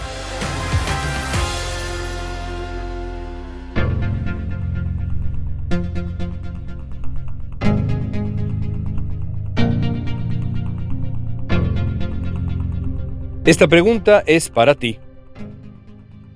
Esta 13.43 13.67
pregunta 13.67 14.21
es 14.27 14.51
para 14.51 14.75
ti. 14.75 14.99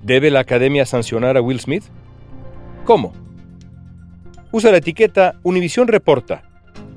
¿Debe 0.02 0.28
la 0.28 0.40
academia 0.40 0.84
sancionar 0.84 1.36
a 1.36 1.40
Will 1.40 1.60
Smith? 1.60 1.84
¿Cómo? 2.84 3.12
Usa 4.50 4.72
la 4.72 4.78
etiqueta 4.78 5.38
Univisión 5.44 5.86
Reporta 5.86 6.42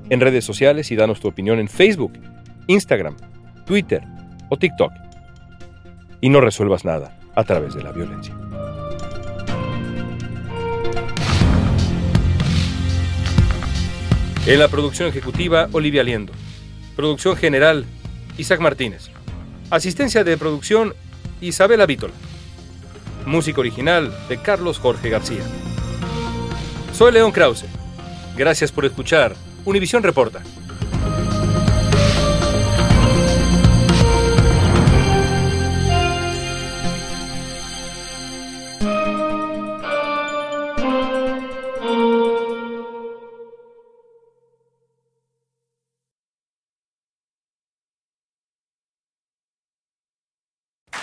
en 0.08 0.18
redes 0.18 0.44
sociales 0.44 0.90
y 0.90 0.96
danos 0.96 1.20
tu 1.20 1.28
opinión 1.28 1.60
en 1.60 1.68
Facebook, 1.68 2.14
Instagram, 2.66 3.16
Twitter 3.66 4.02
o 4.48 4.56
TikTok. 4.56 4.90
Y 6.20 6.28
no 6.28 6.40
resuelvas 6.40 6.84
nada 6.84 7.16
a 7.36 7.44
través 7.44 7.74
de 7.74 7.84
la 7.84 7.92
violencia. 7.92 8.34
En 14.44 14.58
la 14.58 14.66
producción 14.66 15.08
ejecutiva, 15.08 15.68
Olivia 15.70 16.02
Liendo. 16.02 16.32
Producción 16.96 17.36
general, 17.36 17.84
Isaac 18.36 18.58
Martínez. 18.58 19.12
Asistencia 19.70 20.24
de 20.24 20.36
producción, 20.36 20.94
Isabela 21.40 21.86
Vítola. 21.86 22.12
Música 23.24 23.60
original 23.60 24.12
de 24.28 24.42
Carlos 24.42 24.80
Jorge 24.80 25.10
García. 25.10 25.44
Soy 26.92 27.12
León 27.12 27.30
Krause. 27.30 27.66
Gracias 28.36 28.72
por 28.72 28.84
escuchar 28.84 29.36
Univisión 29.64 30.02
Reporta. 30.02 30.42